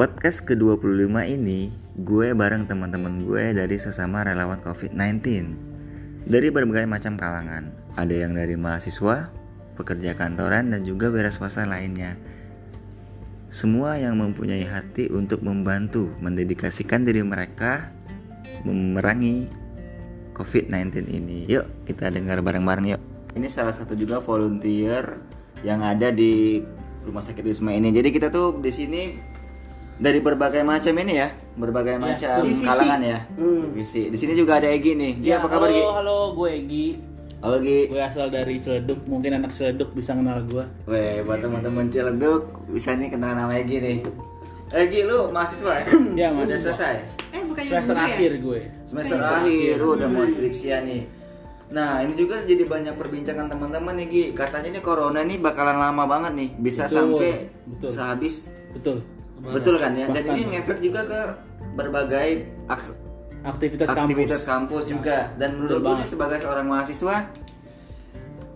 podcast 0.00 0.48
ke-25 0.48 1.12
ini 1.28 1.68
gue 2.00 2.32
bareng 2.32 2.64
teman-teman 2.64 3.20
gue 3.20 3.52
dari 3.52 3.76
sesama 3.76 4.24
relawan 4.24 4.56
COVID-19 4.64 5.20
dari 6.24 6.48
berbagai 6.48 6.88
macam 6.88 7.20
kalangan. 7.20 7.68
Ada 8.00 8.24
yang 8.24 8.32
dari 8.32 8.56
mahasiswa, 8.56 9.28
pekerja 9.76 10.16
kantoran 10.16 10.72
dan 10.72 10.88
juga 10.88 11.12
wira 11.12 11.28
swasta 11.28 11.68
lainnya. 11.68 12.16
Semua 13.52 14.00
yang 14.00 14.16
mempunyai 14.16 14.64
hati 14.64 15.12
untuk 15.12 15.44
membantu 15.44 16.08
mendedikasikan 16.24 17.04
diri 17.04 17.20
mereka 17.20 17.92
memerangi 18.64 19.52
COVID-19 20.32 21.12
ini. 21.12 21.44
Yuk, 21.44 21.84
kita 21.84 22.08
dengar 22.08 22.40
bareng-bareng 22.40 22.96
yuk. 22.96 23.02
Ini 23.36 23.52
salah 23.52 23.76
satu 23.76 23.92
juga 23.92 24.24
volunteer 24.24 25.20
yang 25.60 25.84
ada 25.84 26.08
di 26.08 26.64
Rumah 27.04 27.20
Sakit 27.20 27.44
Wisma 27.44 27.76
ini. 27.76 27.92
Jadi 27.92 28.08
kita 28.08 28.32
tuh 28.32 28.64
di 28.64 28.72
sini 28.72 29.28
dari 30.00 30.18
berbagai 30.18 30.64
macam 30.64 30.96
ini 30.96 31.12
ya, 31.14 31.28
berbagai 31.54 31.96
macam 31.96 32.40
divisi. 32.40 32.64
kalangan 32.64 33.00
ya. 33.04 33.18
Hmm. 33.36 33.68
Divisi. 33.68 34.08
Di 34.08 34.16
sini 34.16 34.32
juga 34.32 34.56
ada 34.56 34.66
Egi 34.66 34.96
nih. 34.96 35.12
Gi, 35.20 35.28
Ya, 35.28 35.36
apa 35.36 35.48
kabar 35.50 35.68
Gi? 35.68 35.76
halo, 35.76 35.92
halo, 35.94 36.18
gue 36.34 36.48
Egi. 36.56 36.86
Halo 37.38 37.56
Gi. 37.58 37.80
Gue 37.86 38.00
asal 38.00 38.26
dari 38.28 38.56
Ciledug, 38.58 39.04
mungkin 39.04 39.30
anak 39.34 39.52
Ciledug 39.52 39.92
bisa 39.92 40.16
kenal 40.16 40.40
gue. 40.42 40.64
Weh, 40.86 41.20
buat 41.20 41.38
teman-teman 41.38 41.88
Ciledug 41.88 42.42
bisa 42.66 42.96
nih 42.96 43.08
kenal 43.08 43.36
nama 43.36 43.52
Egi 43.54 43.76
nih. 43.78 43.98
Egi 44.70 45.00
lu 45.02 45.28
mahasiswa 45.28 45.72
ya? 45.74 45.84
Ya, 46.16 46.26
Udah 46.30 46.46
mahasiswa. 46.48 46.72
selesai. 46.72 46.94
Eh 47.30 47.42
bukannya 47.44 47.68
Semester 47.70 47.94
ya? 47.94 48.04
akhir 48.06 48.32
gue. 48.40 48.60
Semester 48.82 49.18
akhir, 49.20 49.72
lu 49.76 49.88
udah 49.94 50.08
mau 50.08 50.24
skripsian 50.24 50.82
nih. 50.82 51.02
Nah, 51.70 52.02
ini 52.02 52.18
juga 52.18 52.40
jadi 52.42 52.66
banyak 52.66 52.94
perbincangan 52.96 53.46
teman-teman 53.46 53.94
nih 53.94 54.06
Gi. 54.08 54.24
Katanya 54.32 54.72
nih 54.72 54.82
corona 54.82 55.20
nih 55.20 55.36
bakalan 55.36 55.76
lama 55.76 56.02
banget 56.04 56.32
nih, 56.34 56.48
bisa 56.56 56.84
Betul, 56.84 56.96
sampai 56.96 57.30
betul. 57.68 57.90
sehabis 57.90 58.34
Betul. 58.70 58.96
Betul 59.40 59.74
kan 59.76 59.92
ya? 59.94 60.06
Dan 60.06 60.20
Bahkan. 60.20 60.34
ini 60.34 60.42
ngefek 60.52 60.78
juga 60.80 61.00
ke 61.04 61.20
berbagai 61.72 62.28
aks- 62.66 62.96
Aktivitas, 63.40 63.88
aktivitas 63.88 64.44
kampus. 64.44 64.84
kampus 64.84 64.84
juga. 64.84 65.32
Dan 65.34 65.56
menurut 65.56 65.80
gue 65.80 66.04
sebagai 66.04 66.38
seorang 66.38 66.68
mahasiswa 66.68 67.24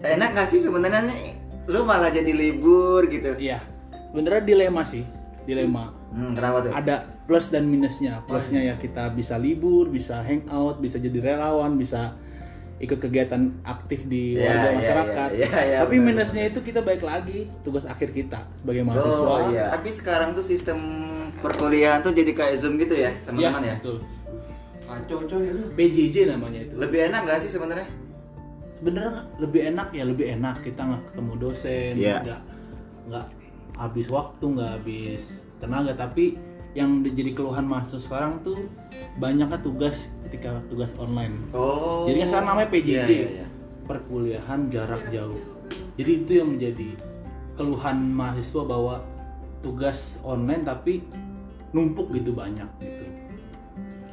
enak 0.05 0.29
gak 0.37 0.45
sih 0.45 0.61
sebenarnya 0.61 1.01
lu 1.65 1.89
malah 1.89 2.13
jadi 2.13 2.29
libur 2.29 3.09
gitu? 3.09 3.33
Iya. 3.35 3.65
Sebenarnya 4.13 4.45
dilema 4.45 4.85
sih, 4.85 5.03
dilema. 5.43 5.89
Hmm, 6.13 6.37
kenapa 6.37 6.69
tuh? 6.69 6.71
Ada 6.71 6.95
plus 7.25 7.49
dan 7.49 7.65
minusnya. 7.65 8.21
Plusnya 8.29 8.61
ya 8.63 8.75
kita 8.77 9.09
bisa 9.11 9.35
libur, 9.35 9.89
bisa 9.89 10.21
hangout, 10.21 10.79
bisa 10.79 11.01
jadi 11.01 11.19
relawan, 11.19 11.75
bisa 11.75 12.13
ikut 12.77 12.99
kegiatan 12.99 13.39
aktif 13.63 14.05
di 14.05 14.35
Iya, 14.35 14.45
warga 14.45 14.67
iya, 14.67 14.75
masyarakat. 14.75 15.29
iya, 15.31 15.47
iya, 15.47 15.61
iya, 15.65 15.79
Tapi 15.81 15.97
benar. 15.97 16.07
minusnya 16.11 16.43
itu 16.45 16.59
kita 16.59 16.81
baik 16.81 17.01
lagi 17.01 17.47
tugas 17.63 17.87
akhir 17.87 18.11
kita 18.11 18.43
sebagai 18.59 18.83
mahasiswa. 18.83 19.25
Oh 19.25 19.41
iya. 19.49 19.71
Tapi 19.71 19.89
sekarang 19.89 20.35
tuh 20.35 20.43
sistem 20.43 20.79
perkuliahan 21.39 22.03
tuh 22.03 22.11
jadi 22.11 22.31
kayak 22.31 22.55
Zoom 22.59 22.75
gitu 22.77 22.95
ya, 22.95 23.15
teman-teman 23.23 23.63
ya? 23.63 23.77
betul. 23.79 23.99
Kacau 24.85 25.19
coy 25.25 25.47
lu. 25.49 25.65
PJJ 25.73 26.17
namanya 26.29 26.61
itu. 26.61 26.75
Lebih 26.77 27.09
enak 27.09 27.21
gak 27.25 27.41
sih 27.41 27.49
sebenarnya? 27.49 27.89
Sebenarnya 28.77 29.13
lebih 29.39 29.61
enak 29.71 29.89
ya 29.91 30.05
lebih 30.05 30.27
enak 30.35 30.61
kita 30.61 30.81
nggak 30.83 31.03
ketemu 31.09 31.33
dosen, 31.41 31.93
Iya. 31.97 32.17
nggak 32.21 32.41
nggak 33.09 33.27
habis 33.75 34.07
waktu, 34.09 34.45
nggak 34.45 34.71
habis 34.77 35.23
tenaga. 35.57 35.93
Tapi 35.97 36.37
yang 36.75 36.91
jadi 37.01 37.31
keluhan 37.33 37.65
mahasiswa 37.65 38.03
sekarang 38.03 38.43
tuh 38.43 38.59
banyaknya 39.17 39.59
tugas 39.59 40.11
ketika 40.27 40.59
tugas 40.67 40.91
online. 40.95 41.39
Oh. 41.51 42.03
Jadi 42.05 42.19
kan 42.21 42.29
sekarang 42.29 42.49
namanya 42.51 42.69
PJJ, 42.69 42.91
Iya, 42.91 43.05
iya, 43.07 43.29
iya. 43.33 43.47
perkuliahan 43.85 44.61
jarak 44.69 45.03
jauh. 45.09 45.39
Jadi 45.95 46.11
itu 46.21 46.33
yang 46.35 46.49
menjadi 46.53 46.89
keluhan 47.55 48.03
mahasiswa 48.05 48.63
bahwa 48.65 48.95
tugas 49.61 50.19
online 50.21 50.63
tapi 50.63 51.07
numpuk 51.71 52.11
gitu 52.11 52.35
banyak 52.35 52.67
gitu. 52.79 53.07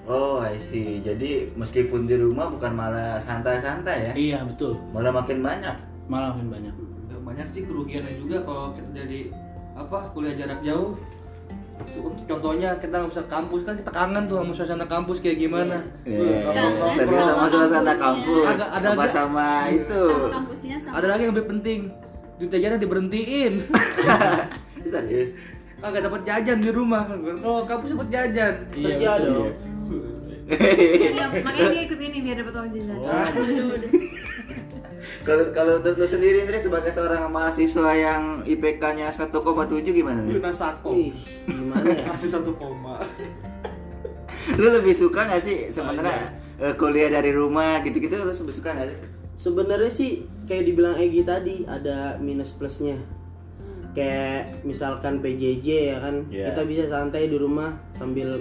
Oh, 0.03 0.37
I 0.37 0.57
see. 0.57 0.97
Jadi 0.99 1.49
meskipun 1.53 2.05
di 2.05 2.17
rumah 2.17 2.49
bukan 2.49 2.73
malah 2.73 3.17
santai-santai 3.17 3.97
ya, 4.03 4.13
Iya 4.13 4.39
betul, 4.43 4.77
malah 4.91 5.09
makin 5.11 5.41
banyak. 5.41 5.77
malah 6.05 6.33
makin 6.33 6.49
banyak. 6.51 6.73
Ya, 7.07 7.17
banyak 7.17 7.47
sih 7.49 7.63
kerugiannya 7.63 8.19
juga 8.19 8.43
kalau 8.43 8.73
kita 8.73 8.89
jadi 8.95 9.19
apa 9.71 10.11
kuliah 10.11 10.35
jarak 10.35 10.59
jauh 10.61 10.97
contohnya 12.25 12.69
kita 12.75 12.93
nggak 12.93 13.09
bisa 13.09 13.23
kampus 13.25 13.61
kan 13.61 13.73
kita 13.73 13.89
kangen 13.89 14.23
tuh 14.25 14.37
sama 14.37 14.51
suasana 14.51 14.85
kampus 14.85 15.17
kayak 15.19 15.37
gimana 15.37 15.77
Iya, 16.03 16.47
nongkrong. 16.47 16.93
serius 16.95 17.21
sama 17.21 17.37
sama 17.37 17.45
suasana 17.47 17.93
kampus, 17.95 18.45
Ada- 18.47 18.69
agak- 18.73 19.09
sama 19.09 19.47
itu. 19.69 20.01
Sama 20.07 20.53
sama. 20.77 20.93
ada 20.93 21.07
lagi 21.07 21.21
yang 21.23 21.33
lebih 21.33 21.47
penting 21.49 21.79
duit 22.35 22.49
jajan 22.49 22.77
diberhentiin 22.77 23.53
Serius. 24.83 25.37
agak 25.79 26.01
dapat 26.03 26.21
jajan 26.23 26.57
di 26.57 26.69
rumah 26.69 27.05
kalau 27.37 27.61
kampus 27.63 27.87
dapat 27.91 28.07
jajan 28.09 28.53
Iya, 28.71 28.85
Kerja 28.87 29.11
dong. 29.19 29.49
Iya, 30.51 31.25
makanya 31.37 31.69
dia 31.69 31.81
ikut 31.85 31.99
ini 32.01 32.17
biar 32.19 32.35
dapat 32.37 32.53
uang 32.53 32.69
jajan. 32.71 32.97
Oh. 32.97 33.07
Kalau 35.21 35.53
kalau 35.53 35.77
untuk 35.77 35.93
lu 35.95 36.05
sendiri 36.05 36.41
Indri 36.41 36.57
sebagai 36.57 36.89
seorang 36.89 37.29
mahasiswa 37.29 37.93
yang 37.93 38.41
IPK-nya 38.41 39.05
1,7 39.07 39.29
gimana 39.85 40.19
nih? 40.19 40.41
Luna 40.41 40.49
Sako 40.49 40.97
gimana 41.45 41.85
ya? 41.87 42.09
masih 42.09 42.29
satu 42.33 42.57
koma 42.57 42.97
Lu 44.57 44.67
lebih 44.67 44.91
suka 44.91 45.29
gak 45.29 45.37
sih 45.37 45.69
sebenarnya 45.69 46.33
eh, 46.57 46.73
kuliah 46.73 47.13
dari 47.13 47.29
rumah 47.29 47.85
gitu-gitu 47.85 48.17
lu 48.17 48.25
lebih 48.25 48.49
suka 48.49 48.73
gak 48.73 48.89
sih? 48.89 48.97
Sebenarnya 49.37 49.89
sih 49.89 50.11
kayak 50.45 50.65
dibilang 50.65 50.97
Egi 50.97 51.21
tadi 51.21 51.55
ada 51.65 52.17
minus 52.17 52.53
plusnya. 52.53 52.97
Kayak 53.91 54.63
misalkan 54.63 55.19
PJJ 55.19 55.67
ya 55.91 55.97
kan, 55.99 56.25
Iya. 56.29 56.53
kita 56.53 56.61
bisa 56.63 56.83
santai 56.87 57.25
di 57.25 57.35
rumah 57.35 57.73
sambil 57.91 58.39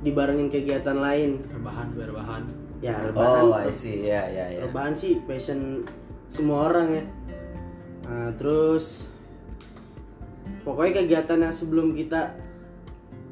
dibarengin 0.00 0.48
kegiatan 0.48 0.96
lain. 0.96 1.42
Rebahan, 1.52 1.92
rebahan. 1.92 2.42
Ya 2.80 2.96
rebahan, 2.98 3.44
Oh, 3.44 3.52
I 3.52 3.68
see. 3.70 4.02
Ya, 4.02 4.24
ya, 4.26 4.48
ya. 4.48 4.64
rebahan 4.64 4.92
sih 4.92 5.20
passion 5.22 5.84
semua 6.26 6.66
orang 6.66 6.88
ya. 6.94 7.04
Nah, 8.02 8.32
terus 8.34 9.12
pokoknya 10.60 10.92
kegiatan 10.98 11.38
yang 11.38 11.52
sebelum 11.52 11.92
kita 11.92 12.34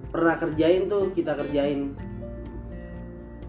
pernah 0.08 0.34
kerjain 0.34 0.84
tuh 0.86 1.08
kita 1.10 1.32
kerjain. 1.34 1.96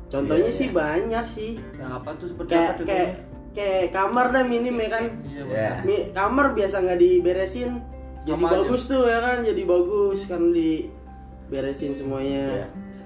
Contohnya 0.07 0.47
Iya, 0.47 0.55
sih 0.55 0.67
iya. 0.67 0.75
banyak 0.75 1.25
sih. 1.25 1.51
nah 1.75 1.99
apa 1.99 2.15
tuh 2.15 2.27
seperti 2.27 2.49
Kayak 2.49 2.71
apa 2.71 2.81
kayak 2.83 3.09
kayak 3.51 3.85
kamar 3.91 4.25
dah 4.29 4.43
minim 4.43 4.75
ya 4.75 4.89
kan. 4.89 5.03
iya 5.23 5.43
Ya. 5.45 5.71
Mi- 5.81 6.09
kamar 6.11 6.53
biasa 6.53 6.79
nggak 6.79 6.97
diberesin 6.97 7.71
jadi 8.21 8.35
Sama 8.35 8.47
aja. 8.47 8.55
bagus 8.57 8.83
tuh 8.85 9.03
ya 9.03 9.19
kan 9.19 9.37
jadi 9.41 9.61
bagus 9.63 10.19
kan 10.25 10.41
diberesin 10.49 11.91
Ya. 11.91 11.97
semuanya 11.97 12.45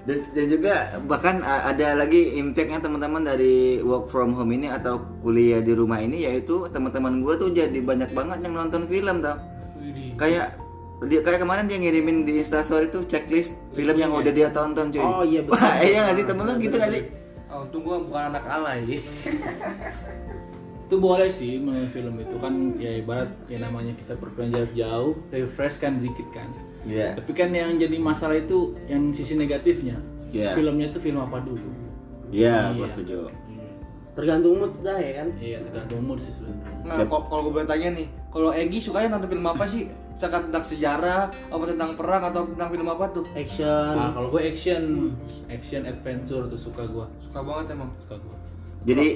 Dan, 0.04 0.20
dan 0.36 0.46
juga 0.52 1.00
bahkan 1.08 1.40
ada 1.40 1.96
lagi 1.96 2.36
impactnya 2.36 2.76
teman-teman 2.76 3.24
dari 3.24 3.80
work 3.80 4.12
from 4.12 4.36
home 4.36 4.52
ini 4.52 4.68
atau 4.68 5.00
kuliah 5.24 5.64
di 5.64 5.72
rumah 5.72 5.96
ini 5.96 6.28
yaitu 6.28 6.68
teman-teman 6.68 7.24
gue 7.24 7.34
tuh 7.40 7.48
jadi 7.56 7.80
banyak 7.80 8.12
banget 8.12 8.44
yang 8.44 8.52
nonton 8.52 8.84
film 8.84 9.24
tau. 9.24 9.40
Kayak 10.20 10.60
dia 11.08 11.20
kayak 11.24 11.40
kemarin 11.40 11.64
dia 11.66 11.80
ngirimin 11.80 12.28
di 12.28 12.36
instastory 12.36 12.92
tuh 12.92 13.08
checklist 13.08 13.64
film 13.72 13.96
yang 13.96 14.12
udah 14.12 14.28
dia 14.28 14.52
tonton 14.52 14.92
cuy. 14.92 15.00
Oh, 15.00 15.24
iya, 15.24 15.40
betul. 15.40 15.56
Wah, 15.56 15.76
iya 15.80 15.98
gak 16.04 16.16
sih? 16.20 16.24
Temen 16.28 16.44
lu 16.48 16.52
gitu 16.60 16.76
gak 16.76 16.92
sih? 16.92 17.02
Ah, 17.48 17.64
untung 17.64 17.82
gua 17.82 17.96
bukan 18.04 18.22
anak 18.28 18.44
alay. 18.44 19.00
Itu 20.84 21.00
boleh 21.00 21.32
sih 21.32 21.64
menonton 21.64 21.88
film 21.96 22.14
itu 22.20 22.36
kan 22.36 22.52
ya 22.76 22.92
ibarat 23.00 23.32
ya 23.48 23.56
namanya 23.56 23.96
kita 23.96 24.20
jarak 24.52 24.72
jauh 24.76 25.16
refresh 25.32 25.80
kan 25.80 25.96
dikit 25.96 26.28
kan 26.28 26.46
Iya. 26.84 27.16
Tapi 27.16 27.32
kan 27.32 27.48
yang 27.48 27.74
jadi 27.74 27.96
masalah 27.96 28.36
itu 28.36 28.76
yang 28.86 29.10
sisi 29.10 29.34
negatifnya. 29.34 29.96
Iya. 30.28 30.50
filmnya 30.52 30.90
itu 30.90 30.98
film 30.98 31.22
apa 31.22 31.38
dulu? 31.38 31.62
Iya, 32.28 32.74
Iya. 32.74 32.76
gue 32.76 32.88
setuju 32.88 33.30
tergantung 34.14 34.54
mood 34.56 34.72
dah 34.80 34.94
ya 34.94 35.12
kan? 35.20 35.28
Iya 35.36 35.58
tergantung 35.60 36.00
mood 36.06 36.18
sih 36.18 36.30
sebenarnya. 36.30 36.70
Nah, 36.86 36.96
kalau 37.02 37.22
kalau 37.26 37.40
gue 37.44 37.52
boleh 37.52 37.66
tanya 37.66 37.88
nih, 37.92 38.06
kalau 38.30 38.50
Egi 38.50 38.78
sukanya 38.78 39.08
nonton 39.10 39.28
film 39.28 39.42
apa 39.44 39.66
sih? 39.66 39.90
Misalkan 40.14 40.42
tentang 40.46 40.62
sejarah, 40.62 41.22
apa 41.26 41.64
tentang 41.66 41.90
perang 41.98 42.22
atau 42.22 42.46
tentang 42.46 42.70
film 42.70 42.86
apa 42.86 43.10
tuh? 43.10 43.26
action. 43.34 43.94
Nah, 43.98 44.14
kalau 44.14 44.30
gue 44.30 44.38
action 44.40 44.82
action 45.50 45.82
adventure 45.82 46.46
tuh 46.46 46.54
suka 46.56 46.86
gue 46.86 47.02
Suka 47.20 47.42
banget 47.42 47.74
emang. 47.74 47.90
suka 47.98 48.14
gue 48.16 48.36
Jadi 48.84 49.06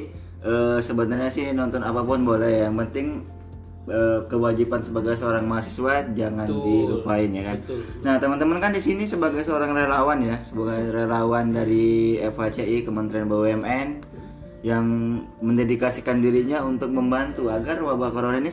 eh, 0.41 0.79
sebenarnya 0.81 1.31
sih 1.31 1.47
nonton 1.53 1.79
apa 1.81 2.03
pun 2.03 2.27
boleh. 2.27 2.67
Yang 2.67 2.75
penting 2.85 3.09
kewajiban 4.29 4.81
sebagai 4.81 5.17
seorang 5.17 5.45
mahasiswa 5.45 6.05
jangan 6.13 6.47
Betul. 6.47 6.65
dilupain 6.65 7.31
ya 7.33 7.43
kan. 7.43 7.57
Betul. 7.65 7.81
Nah 8.05 8.15
teman-teman 8.21 8.59
kan 8.61 8.71
di 8.71 8.81
sini 8.81 9.09
sebagai 9.09 9.41
seorang 9.43 9.73
relawan 9.73 10.21
ya, 10.21 10.37
sebagai 10.41 10.93
relawan 10.93 11.51
dari 11.51 12.21
FHCI 12.21 12.85
Kementerian 12.85 13.27
BUMN 13.27 13.89
yang 14.61 14.85
mendedikasikan 15.39 16.19
dirinya 16.19 16.67
untuk 16.67 16.91
membantu 16.91 17.47
agar 17.47 17.79
wabah 17.79 18.11
corona 18.11 18.43
ini 18.43 18.51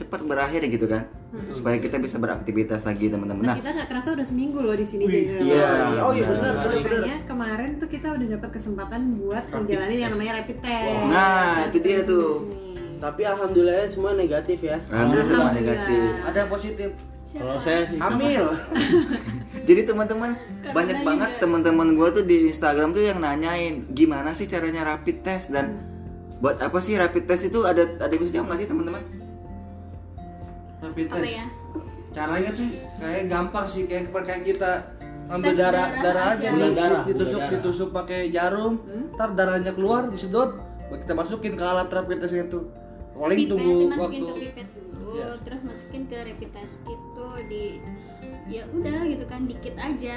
cepat 0.00 0.24
berakhir 0.24 0.64
gitu 0.64 0.88
kan, 0.88 1.04
supaya 1.52 1.76
kita 1.76 2.00
bisa 2.00 2.16
beraktivitas 2.16 2.88
lagi 2.88 3.12
teman-teman. 3.12 3.44
Nah, 3.44 3.52
Nah, 3.52 3.60
kita 3.60 3.70
nggak 3.76 3.88
kerasa 3.92 4.08
udah 4.16 4.24
seminggu 4.24 4.64
loh 4.64 4.72
di 4.72 4.86
sini 4.86 5.04
jadi 5.04 5.44
iya. 5.44 5.68
relawan. 5.92 6.00
oh 6.08 6.12
iya 6.16 6.24
benar 6.24 6.52
Makanya 6.56 7.18
kemarin 7.28 7.70
tuh 7.76 7.88
kita 7.90 8.08
udah 8.16 8.26
dapat 8.38 8.50
kesempatan 8.56 9.00
buat 9.20 9.44
menjalani 9.52 9.94
yang 10.00 10.10
namanya 10.16 10.32
rapid 10.40 10.58
test. 10.64 11.04
Nah, 11.10 11.68
itu 11.68 11.78
dia 11.84 12.00
tuh. 12.06 12.30
Tapi 13.00 13.22
alhamdulillah 13.24 13.88
semua 13.88 14.12
negatif 14.12 14.60
ya 14.60 14.76
alhamdulillah 14.86 15.24
semua 15.24 15.44
Alhamdulillah. 15.48 15.72
negatif. 15.80 16.08
Ada 16.22 16.36
yang 16.36 16.50
positif. 16.50 16.90
Kalau 17.30 17.56
saya 17.56 17.80
sih 17.86 17.96
Hamil. 17.96 18.44
Jadi 19.68 19.80
teman-teman 19.84 20.30
banyak 20.66 20.98
banget 21.00 21.30
teman-teman 21.38 21.88
gue 21.94 22.08
tuh 22.12 22.24
di 22.24 22.36
Instagram 22.46 22.90
tuh 22.90 23.00
yang 23.00 23.18
nanyain 23.18 23.86
gimana 23.88 24.30
sih 24.30 24.44
caranya 24.44 24.82
rapid 24.84 25.22
test 25.22 25.48
dan 25.48 25.78
buat 26.38 26.58
apa 26.58 26.76
sih 26.76 26.94
rapid 26.94 27.24
test 27.24 27.46
itu 27.46 27.62
ada 27.62 27.86
ada 27.96 28.10
bisa 28.12 28.34
jawab 28.34 28.50
nggak 28.50 28.58
sih 28.58 28.68
teman-teman? 28.68 29.02
Rapid 30.80 31.06
Apa 31.06 31.16
test. 31.16 31.30
ya? 31.30 31.44
Caranya 32.10 32.50
sih 32.50 32.68
kayak 32.98 33.22
gampang 33.30 33.64
sih 33.64 33.82
kayak 33.86 34.10
kayak 34.10 34.42
kita 34.42 34.70
ambil 35.30 35.54
darah 35.54 35.70
darah 35.70 35.88
darah 36.02 36.24
aja. 36.26 36.42
aja 36.42 36.48
Bulan 36.50 36.72
darah, 36.74 37.02
ditusuk 37.06 37.38
darah. 37.38 37.52
ditusuk 37.54 37.88
pakai 37.94 38.20
jarum 38.28 38.74
ntar 39.14 39.30
darahnya 39.30 39.70
keluar 39.70 40.10
disedot 40.10 40.58
kita 40.90 41.14
masukin 41.14 41.54
ke 41.54 41.62
alat 41.62 41.86
rapid 41.86 42.18
test 42.18 42.34
itu 42.34 42.66
paling 43.20 43.38
pipet 43.38 43.50
tunggu 43.50 43.72
dimasukin 43.84 44.20
waktu 44.20 44.32
ke 44.32 44.42
pipet 44.42 44.68
dulu 44.70 44.88
Iya. 45.10 45.28
terus 45.42 45.60
masukin 45.60 46.02
ke 46.06 46.16
rapid 46.18 46.50
test 46.50 46.74
kit 46.82 47.00
tuh 47.12 47.34
di 47.44 47.64
ya 48.46 48.62
udah 48.68 49.00
gitu 49.04 49.24
kan 49.24 49.44
dikit 49.44 49.74
aja 49.76 50.16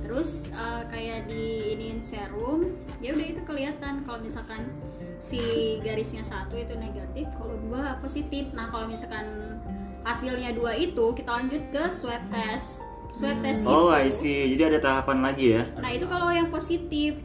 terus 0.00 0.30
eh, 0.50 0.82
kayak 0.86 1.26
di 1.26 1.44
iniin 1.72 1.98
serum 1.98 2.68
ya 2.98 3.10
udah 3.10 3.26
itu 3.26 3.40
kelihatan 3.42 4.02
kalau 4.02 4.18
misalkan 4.18 4.68
si 5.16 5.40
garisnya 5.80 6.20
satu 6.20 6.54
itu 6.54 6.74
negatif 6.74 7.24
kalau 7.32 7.56
dua 7.58 7.96
positif 7.98 8.52
nah 8.52 8.68
kalau 8.68 8.84
misalkan 8.84 9.56
hasilnya 10.02 10.52
dua 10.52 10.74
itu 10.74 11.04
kita 11.12 11.30
lanjut 11.32 11.62
ke 11.70 11.84
swab 11.88 12.20
test 12.28 12.84
swab 13.10 13.38
test 13.40 13.62
Oh 13.62 13.88
gitu 13.88 13.96
I 13.96 14.10
see. 14.10 14.52
Jadi 14.52 14.62
ada 14.66 14.78
tahapan 14.82 15.18
lagi 15.22 15.46
ya. 15.52 15.62
nah 15.76 15.88
itu 15.88 16.04
kalau 16.04 16.28
yang 16.28 16.50
positif 16.50 17.16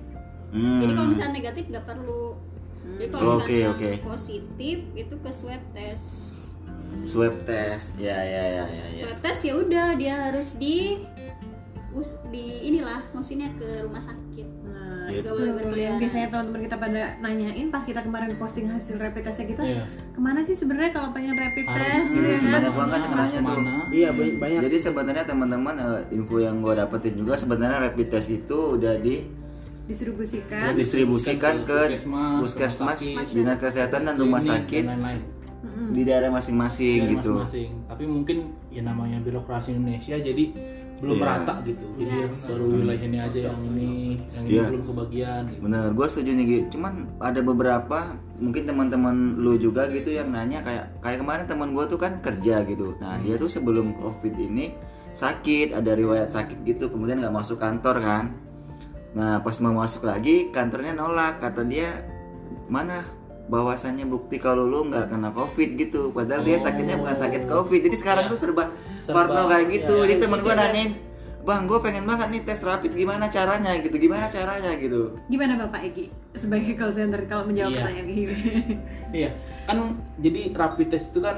Hmm. 0.50 0.81
jadi 0.81 0.98
kalau 0.98 1.07
misalnya 1.07 1.33
negatif 1.36 1.69
nggak 1.69 1.86
perlu 1.86 2.19
jadi 3.00 3.10
kalau 3.16 3.40
yang 3.48 3.74
oke. 3.74 3.92
positif 4.04 4.78
itu 4.94 5.16
ke 5.16 5.30
swab 5.31 5.63
test 5.72 6.07
swab 7.00 7.36
test. 7.48 7.96
Ya 7.96 8.18
ya 8.18 8.44
ya 8.44 8.63
ya 8.68 8.86
ya. 8.92 9.00
swab 9.07 9.18
test 9.24 9.42
ya 9.48 9.54
udah 9.56 9.88
dia 9.96 10.16
harus 10.28 10.60
di 10.60 11.00
us 11.96 12.19
di 12.28 12.69
inilah 12.69 13.07
maksudnya 13.16 13.50
ke 13.56 13.88
rumah 13.88 14.04
sakit 14.04 14.60
Gitu. 15.10 15.25
nah 15.25 15.42
Iya. 15.42 15.54
boleh 15.57 15.66
Tuh, 15.66 15.80
yang 15.80 15.98
biasanya 15.98 16.28
teman-teman 16.30 16.62
kita 16.69 16.75
pada 16.78 17.01
nanyain 17.19 17.68
pas 17.74 17.81
kita 17.81 18.01
kemarin 18.06 18.30
posting 18.38 18.69
hasil 18.69 18.96
rapid 19.01 19.24
testnya 19.25 19.48
kita 19.50 19.63
Iya. 19.66 19.84
ke 20.13 20.19
mana 20.22 20.40
sih 20.46 20.54
sebenarnya 20.54 20.92
kalau 20.94 21.10
pengen 21.10 21.34
rapid 21.34 21.66
Harus 21.66 21.81
test 21.81 22.10
gitu 22.13 22.28
ya 22.30 22.38
kan 22.38 22.50
Banyak 22.54 22.74
banget 22.78 23.00
yang 23.00 23.16
nanya 23.18 23.40
tuh. 23.42 23.60
Iya 23.90 24.10
banyak 24.13 24.36
banyak. 24.38 24.60
Jadi 24.69 24.78
sebenarnya 24.78 25.25
teman-teman 25.25 25.75
eh, 25.78 26.00
info 26.13 26.36
yang 26.38 26.62
gue 26.62 26.74
dapetin 26.78 27.13
juga 27.18 27.34
sebenarnya 27.36 27.78
rapid 27.90 28.07
test 28.07 28.30
itu 28.30 28.57
udah 28.78 28.94
distribusikan 29.89 30.77
didistribusikan 30.77 31.65
ke 31.65 31.97
Puskesmas, 32.39 33.01
dinas 33.33 33.57
kesehatan 33.57 34.06
dan 34.06 34.15
rumah 34.15 34.38
sakit 34.38 34.86
dan 34.86 35.01
lain-lain. 35.01 35.21
di 35.89 36.01
daerah 36.06 36.30
masing-masing 36.30 37.18
gitu. 37.18 37.41
masing-masing. 37.41 37.71
Tapi 37.89 38.03
mungkin 38.06 38.38
ya 38.69 38.86
namanya 38.86 39.18
birokrasi 39.25 39.74
Indonesia 39.74 40.15
jadi 40.21 40.53
belum 41.00 41.18
Iya. 41.18 41.25
rata 41.25 41.53
gitu. 41.63 41.86
Jadi 41.95 42.15
baru 42.45 42.65
wilayah 42.75 43.03
ini 43.07 43.18
aja 43.18 43.39
yang 43.50 43.59
ini, 43.71 43.91
yang 44.36 44.44
ini 44.45 44.53
Iya. 44.53 44.65
belum 44.69 44.83
kebagian. 44.86 45.41
Gitu. 45.47 45.62
Bener, 45.63 45.88
gue 45.95 46.07
setuju 46.12 46.31
nih 46.36 46.45
Gi. 46.45 46.59
Cuman 46.75 46.94
ada 47.18 47.39
beberapa 47.41 48.00
mungkin 48.38 48.63
teman-teman 48.68 49.15
lu 49.39 49.56
juga 49.56 49.88
gitu 49.89 50.12
yang 50.12 50.30
nanya 50.30 50.59
kayak 50.62 50.86
kayak 51.00 51.18
kemarin 51.24 51.45
teman 51.47 51.71
gue 51.71 51.86
tuh 51.88 52.00
kan 52.00 52.19
kerja 52.19 52.68
gitu. 52.68 52.94
Nah 53.00 53.15
dia 53.24 53.39
tuh 53.39 53.50
sebelum 53.50 53.95
covid 53.97 54.36
ini 54.36 54.75
sakit, 55.09 55.74
ada 55.74 55.95
riwayat 55.97 56.30
sakit 56.30 56.62
gitu, 56.68 56.91
kemudian 56.91 57.24
nggak 57.24 57.33
masuk 57.33 57.57
kantor 57.57 57.97
kan. 58.03 58.25
Nah 59.11 59.39
pas 59.39 59.56
mau 59.59 59.73
masuk 59.75 60.06
lagi 60.06 60.50
kantornya 60.50 60.94
nolak, 60.94 61.39
kata 61.39 61.63
dia 61.63 62.06
mana 62.67 63.01
bahwasannya 63.50 64.06
bukti 64.06 64.38
kalau 64.38 64.61
lu 64.61 64.85
nggak 64.85 65.09
kena 65.09 65.29
covid 65.31 65.69
gitu. 65.75 66.09
Padahal 66.09 66.44
dia 66.44 66.57
sakitnya 66.57 66.95
bukan 66.95 67.15
sakit 67.15 67.44
covid. 67.45 67.81
Jadi 67.81 67.95
sekarang 67.95 68.25
tuh 68.25 68.38
serba, 68.38 68.69
Serba, 69.01 69.25
parno 69.25 69.50
kayak 69.50 69.65
gitu. 69.67 69.95
ya, 70.00 70.13
Jadi 70.13 70.21
teman 70.21 70.39
gue 70.39 70.53
ya. 70.53 70.59
nanyain, 70.59 70.91
bang 71.39 71.63
gue 71.65 71.79
pengen 71.81 72.06
banget 72.06 72.27
nih 72.29 72.41
tes 72.44 72.61
rapid 72.61 72.94
gimana 72.94 73.25
caranya 73.25 73.73
gitu, 73.75 73.97
gimana 73.97 74.29
caranya 74.29 74.69
gitu. 74.77 75.17
gimana 75.25 75.57
bapak 75.57 75.81
Egi 75.88 76.05
sebagai 76.35 76.77
call 76.77 76.94
center 76.94 77.25
kalau 77.25 77.50
menjawab 77.50 77.73
Iya. 77.73 77.77
pertanyaan 77.81 78.05
kayak 78.05 78.19
gini 78.21 78.35
Iya, 79.25 79.29
kan 79.65 79.77
jadi 80.21 80.41
rapid 80.53 80.88
test 80.94 81.09
itu 81.09 81.19
kan 81.19 81.38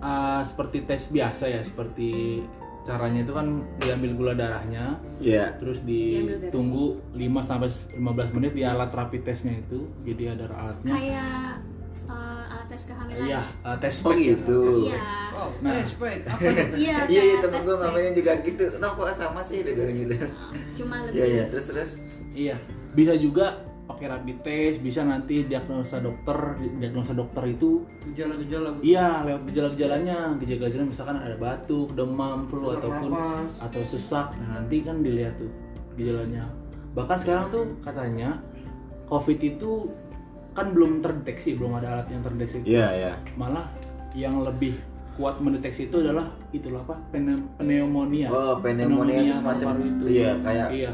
uh, 0.00 0.40
seperti 0.40 0.88
tes 0.88 1.12
biasa 1.12 1.44
ya, 1.46 1.60
seperti 1.60 2.40
caranya 2.82 3.20
itu 3.20 3.30
kan 3.30 3.46
diambil 3.78 4.10
gula 4.12 4.32
darahnya, 4.32 4.98
Iya. 5.18 5.54
terus 5.56 5.82
ditunggu 5.82 6.84
5 7.12 7.22
sampai 7.40 7.70
15 7.92 8.02
menit 8.32 8.52
di 8.52 8.62
alat 8.62 8.90
rapid 8.90 9.22
testnya 9.22 9.54
itu. 9.54 9.86
Jadi 10.02 10.22
ada 10.28 10.50
alatnya. 10.50 10.90
kayak 10.92 11.62
eh, 12.04 12.42
alat 12.48 12.66
tes 12.68 12.82
kehamilan 12.84 13.22
Iya, 13.22 13.42
uh, 13.62 13.76
tes 13.76 13.94
Oh 13.96 14.04
pack 14.04 14.16
ya. 14.16 14.26
gitu. 14.28 14.60
iya 14.82 15.00
wow 15.30 15.48
Nah. 15.60 15.72
tes 15.72 15.90
pack 15.94 16.18
apa 16.26 16.42
iya 16.82 16.96
Iya 17.06 17.22
iya 17.24 17.36
temen 17.38 17.60
gue 17.60 17.70
pack. 17.70 17.80
ngamenin 17.80 18.12
juga 18.12 18.32
gitu. 18.42 18.64
Kenapa 18.68 19.00
sama 19.12 19.40
sih 19.40 19.58
dia 19.60 19.72
bilang 19.72 19.94
gitu. 19.94 20.14
cuma 20.74 20.96
lebih 21.02 21.16
Iya 21.16 21.26
iya 21.28 21.44
terus 21.46 21.66
terus. 21.68 21.92
Iya, 22.32 22.56
bisa 22.92 23.14
juga 23.14 23.46
pakai 23.92 24.06
rapid 24.08 24.38
test, 24.40 24.76
bisa 24.80 25.00
nanti 25.02 25.44
diagnosa 25.44 25.98
dokter, 25.98 26.34
diagnosa 26.74 27.12
dokter 27.12 27.44
itu 27.46 27.84
gejala-gejala 28.08 28.80
iya 28.80 29.20
lewat 29.22 29.42
gejala-gejalanya, 29.46 30.34
gejala-gejala 30.36 30.84
misalkan 30.84 31.16
ada 31.16 31.36
batuk, 31.36 31.92
demam, 31.92 32.44
flu 32.44 32.66
Sesak 32.66 32.78
ataupun 32.80 33.10
napas. 33.10 33.50
atau 33.60 33.82
sesak. 33.82 34.26
Nah, 34.36 34.48
nanti 34.56 34.76
kan 34.80 35.00
dilihat 35.00 35.36
tuh 35.36 35.52
gejalanya. 35.94 36.44
Bahkan 36.92 37.16
sekarang 37.18 37.44
tuh 37.48 37.64
katanya 37.80 38.40
COVID 39.06 39.38
itu 39.38 39.88
kan 40.52 40.72
belum 40.72 41.00
terdeteksi, 41.00 41.56
belum 41.56 41.76
ada 41.76 41.96
alat 41.96 42.08
yang 42.08 42.20
terdeteksi. 42.20 42.60
Iya 42.64 42.88
iya. 42.92 43.12
Malah 43.36 43.64
yang 44.12 44.40
lebih 44.40 44.76
kuat 45.12 45.40
mendeteksi 45.40 45.88
itu 45.88 46.00
adalah 46.00 46.24
itulah 46.50 46.80
apa? 46.82 46.96
Pneu- 47.08 47.44
pneumonia. 47.56 48.28
Oh 48.28 48.56
pneumonia 48.56 49.20
itu 49.22 49.36
semacam 49.36 49.76
itu. 49.80 50.04
iya 50.08 50.32
kayak 50.40 50.68
Iya. 50.72 50.92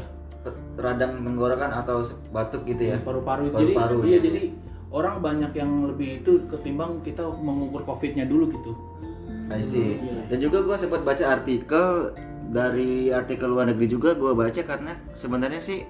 Radang 0.79 1.21
tenggorokan 1.21 1.71
atau 1.75 2.01
batuk 2.31 2.63
gitu 2.65 2.95
ya. 2.95 2.97
paru-paru 3.03 3.51
jadi 3.53 3.73
Paru-paru, 3.75 3.97
iya 4.07 4.17
ya. 4.17 4.21
jadi 4.25 4.41
orang 4.89 5.15
banyak 5.21 5.51
yang 5.53 5.71
lebih 5.85 6.23
itu 6.23 6.47
ketimbang 6.49 7.03
kita 7.05 7.21
mengukur 7.27 7.85
covidnya 7.85 8.25
dulu 8.25 8.49
gitu 8.49 8.73
I 9.49 9.65
see. 9.65 9.97
Iya. 9.97 10.29
Dan 10.29 10.37
juga 10.45 10.61
gue 10.61 10.77
sempat 10.77 11.01
baca 11.01 11.25
artikel 11.25 12.13
dari 12.49 13.09
artikel 13.09 13.49
luar 13.49 13.69
negeri 13.69 13.87
juga 13.89 14.13
gue 14.13 14.33
baca 14.33 14.61
karena 14.61 14.93
sebenarnya 15.13 15.61
sih 15.61 15.85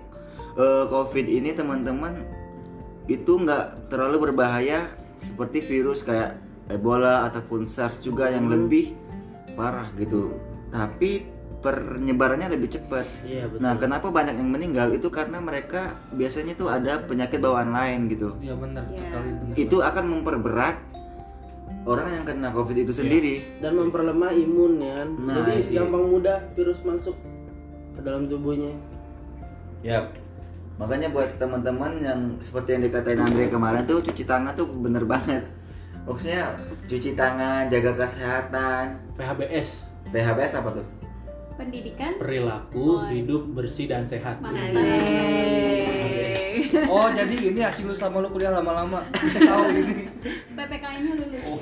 eh, 0.56 0.86
COVID 0.88 1.27
ini 1.27 1.51
teman-teman 1.51 2.24
itu 3.12 3.31
nggak 3.35 3.92
terlalu 3.92 4.31
berbahaya 4.31 4.92
seperti 5.19 5.59
virus 5.63 6.03
kayak 6.07 6.39
Ebola 6.69 7.25
ataupun 7.25 7.65
SARS 7.65 8.00
juga 8.00 8.30
yang 8.30 8.45
lebih 8.47 8.94
parah 9.57 9.89
gitu. 9.97 10.38
Tapi 10.69 11.25
penyebarannya 11.59 12.47
lebih 12.49 12.71
cepat. 12.71 13.04
Iya 13.23 13.47
betul. 13.47 13.59
Nah, 13.59 13.75
kenapa 13.75 14.07
banyak 14.09 14.35
yang 14.35 14.49
meninggal 14.49 14.87
itu 14.92 15.11
karena 15.11 15.44
mereka 15.44 15.99
biasanya 16.11 16.56
tuh 16.56 16.71
ada 16.71 17.04
penyakit 17.04 17.39
bawaan 17.39 17.75
lain 17.75 18.07
gitu. 18.07 18.31
iya 18.39 18.56
benar 18.56 18.87
Iya. 18.87 18.99
sekali 19.04 19.30
benar 19.35 19.56
Itu 19.59 19.78
akan 19.83 20.06
memperberat 20.07 20.75
orang 21.83 22.07
yang 22.16 22.23
kena 22.23 22.49
COVID 22.51 22.78
itu 22.80 22.94
sendiri. 22.95 23.35
Dan 23.59 23.75
memperlemah 23.75 24.31
imun 24.31 24.73
ya 24.80 24.92
kan. 25.04 25.09
Nah, 25.19 25.35
Jadi 25.44 25.54
iya. 25.68 25.83
gampang 25.83 26.06
mudah 26.07 26.37
virus 26.56 26.80
masuk 26.81 27.16
ke 27.94 27.99
dalam 27.99 28.25
tubuhnya. 28.25 28.71
Yap. 29.83 30.16
Makanya 30.80 31.11
buat 31.11 31.35
teman-teman 31.35 31.99
yang 31.99 32.19
seperti 32.39 32.80
yang 32.80 32.87
dikatain 32.87 33.19
Andre 33.19 33.51
kemarin 33.51 33.83
tuh 33.83 33.99
cuci 33.99 34.23
tangan 34.23 34.56
tuh 34.56 34.68
bener 34.80 35.04
banget. 35.04 35.44
Maksudnya 36.07 36.56
cuci 36.87 37.13
tangan, 37.13 37.68
jaga 37.68 37.92
kesehatan. 37.94 38.95
PHBS 39.19 39.83
PHBS 40.09 40.54
apa 40.57 40.69
tuh? 40.80 40.85
Pendidikan? 41.59 42.16
Perilaku 42.16 43.04
Oh. 43.04 43.11
hidup 43.11 43.44
bersih 43.51 43.92
dan 43.92 44.07
sehat. 44.07 44.39
Mantap. 44.39 44.80
oh 46.87 47.07
jadi 47.11 47.35
ini 47.35 47.59
hasil 47.59 47.83
lu 47.83 47.92
selama 47.92 48.23
lu 48.23 48.30
kuliah 48.31 48.56
lama-lama. 48.56 49.04
Tahu 49.11 49.63
ini. 49.75 50.07
PPKN-nya 50.56 51.11
lulus. 51.19 51.44
Oh 51.44 51.57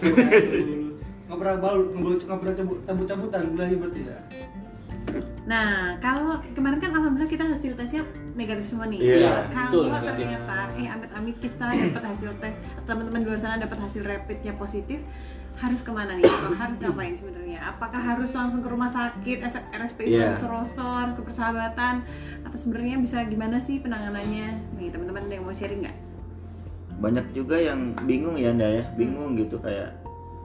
nggak 1.27 1.37
pernah 1.43 1.55
balu 1.59 1.81
nggak 2.23 2.39
pernah 2.39 2.55
cabut 2.55 2.77
cabut-cabutan 2.87 3.41
kuliah 3.51 3.67
berarti 3.75 3.99
ya 4.07 4.17
Nah, 5.47 5.95
kalau 6.03 6.43
kemarin 6.51 6.83
kan 6.83 6.91
alhamdulillah 6.91 7.31
kita 7.31 7.47
hasil 7.47 7.71
tesnya 7.79 8.03
negatif 8.35 8.67
semua 8.67 8.85
nih. 8.91 8.99
Iya, 8.99 9.47
betul, 9.47 9.87
kalau 9.87 10.03
ternyata 10.03 10.57
eh 10.75 10.87
amit-amit 10.91 11.35
kita 11.39 11.67
dapat 11.71 12.03
hasil 12.03 12.29
tes, 12.43 12.59
teman-teman 12.83 13.23
di 13.23 13.27
luar 13.31 13.39
sana 13.39 13.55
dapat 13.55 13.79
hasil 13.79 14.03
rapidnya 14.03 14.51
positif, 14.59 14.99
harus 15.57 15.79
ke 15.81 15.89
mana 15.89 16.19
nih? 16.19 16.27
Atau 16.27 16.51
harus 16.53 16.77
ngapain 16.83 17.15
sebenarnya? 17.15 17.63
Apakah 17.63 17.97
harus 17.97 18.35
langsung 18.35 18.59
ke 18.59 18.69
rumah 18.69 18.91
sakit, 18.91 19.41
RSPI 19.73 20.11
Iya. 20.11 20.35
Suroso, 20.35 20.83
harus 20.83 21.15
ke 21.15 21.23
persahabatan, 21.23 22.03
atau 22.43 22.57
sebenarnya 22.59 22.99
bisa 22.99 23.23
gimana 23.23 23.63
sih 23.63 23.79
penanganannya? 23.79 24.77
Nih 24.77 24.91
teman-teman 24.91 25.31
ada 25.31 25.33
yang 25.39 25.45
mau 25.47 25.55
sharing 25.55 25.87
nggak? 25.87 25.97
Banyak 26.99 27.25
juga 27.31 27.55
yang 27.55 27.95
bingung 28.03 28.35
ya 28.35 28.51
Anda 28.51 28.67
ya, 28.69 28.83
bingung 28.99 29.39
gitu 29.39 29.63
kayak 29.63 29.95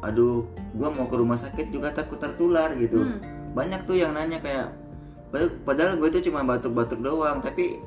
aduh, 0.02 0.47
gua 0.75 0.90
mau 0.90 1.07
ke 1.07 1.14
rumah 1.14 1.38
sakit 1.38 1.71
juga 1.71 1.90
takut 1.95 2.19
tertular 2.19 2.75
gitu. 2.78 3.02
Banyak 3.52 3.85
tuh 3.85 3.97
yang 3.97 4.12
nanya 4.12 4.40
kayak 4.40 4.73
"Pad- 5.28 5.61
padahal 5.64 5.97
gue 5.97 6.09
tuh 6.09 6.23
cuma 6.25 6.44
batuk-batuk 6.44 7.00
doang, 7.00 7.40
tapi 7.40 7.80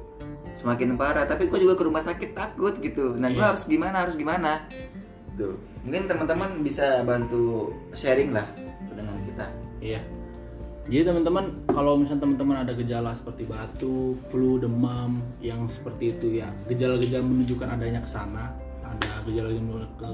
semakin 0.55 0.95
parah, 0.95 1.27
tapi 1.27 1.45
gue 1.45 1.59
juga 1.59 1.75
ke 1.75 1.83
rumah 1.83 2.01
sakit 2.01 2.31
takut 2.31 2.73
gitu. 2.79 3.17
Nah, 3.17 3.27
gue 3.29 3.41
Iya. 3.41 3.51
harus 3.53 3.67
gimana? 3.67 4.07
Harus 4.07 4.15
gimana? 4.15 4.65
Tuh. 5.35 5.59
Mungkin 5.83 6.07
teman-teman 6.07 6.63
bisa 6.63 7.03
bantu 7.03 7.69
sharing 7.91 8.31
lah 8.31 8.47
dengan 8.89 9.19
kita. 9.21 9.45
iya 9.83 10.01
Jadi 10.85 11.01
teman-teman 11.01 11.65
kalau 11.67 11.97
misalnya 11.97 12.29
teman-teman 12.29 12.57
ada 12.61 12.73
gejala 12.73 13.09
seperti 13.11 13.45
batuk, 13.45 14.21
flu, 14.29 14.61
demam 14.61 15.17
yang 15.41 15.65
seperti 15.65 16.13
itu 16.13 16.37
ya 16.37 16.49
gejala-gejala 16.69 17.25
menunjukkan 17.25 17.69
adanya 17.73 18.05
ke 18.05 18.09
sana, 18.09 18.53
ada 18.85 19.11
gejala 19.25 19.49
yang 19.49 19.65
menunjuk 19.65 19.93
ke 19.97 20.09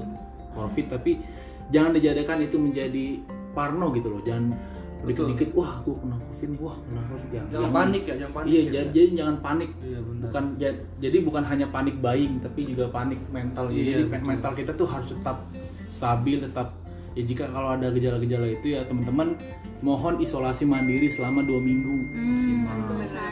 COVID 0.52 0.86
tapi 0.88 1.20
jangan 1.68 1.92
dijadikan 1.92 2.40
itu 2.40 2.56
menjadi 2.56 3.20
parno 3.52 3.92
gitu 3.92 4.16
loh. 4.16 4.20
Jangan 4.24 4.56
dikit-dikit 5.02 5.50
wah 5.52 5.82
gue 5.82 5.94
kena 5.94 6.16
COVID 6.16 6.48
nih, 6.48 6.60
wah 6.62 6.76
kena 6.78 7.02
COVID 7.04 7.28
jangan. 7.28 7.48
Jangan 7.50 7.70
panik 7.70 8.02
ya, 8.02 8.14
jangan 8.16 8.32
panik 8.32 8.48
Iya, 8.48 8.60
ya. 8.62 8.70
jadi, 8.86 9.00
jangan 9.14 9.36
panik. 9.40 9.70
Iya, 9.78 9.98
benar. 9.98 10.20
bukan 10.22 10.44
ja- 10.56 10.80
jadi 10.98 11.16
bukan 11.20 11.42
hanya 11.42 11.66
panik 11.68 11.96
buying 11.98 12.34
tapi 12.38 12.60
juga 12.64 12.84
panik 12.88 13.20
mental. 13.28 13.64
Iya, 13.66 13.82
jadi 13.82 14.02
betul. 14.06 14.24
mental 14.24 14.52
kita 14.54 14.72
tuh 14.72 14.86
harus 14.86 15.08
tetap 15.10 15.36
stabil, 15.88 16.38
tetap 16.38 16.68
ya 17.12 17.22
jika 17.22 17.44
kalau 17.44 17.76
ada 17.76 17.92
gejala-gejala 17.92 18.48
itu 18.48 18.72
ya 18.72 18.80
teman-teman 18.82 19.36
mohon 19.82 20.16
isolasi 20.16 20.64
mandiri 20.64 21.10
selama 21.10 21.42
dua 21.42 21.58
minggu 21.58 21.92
maksimal. 22.08 22.72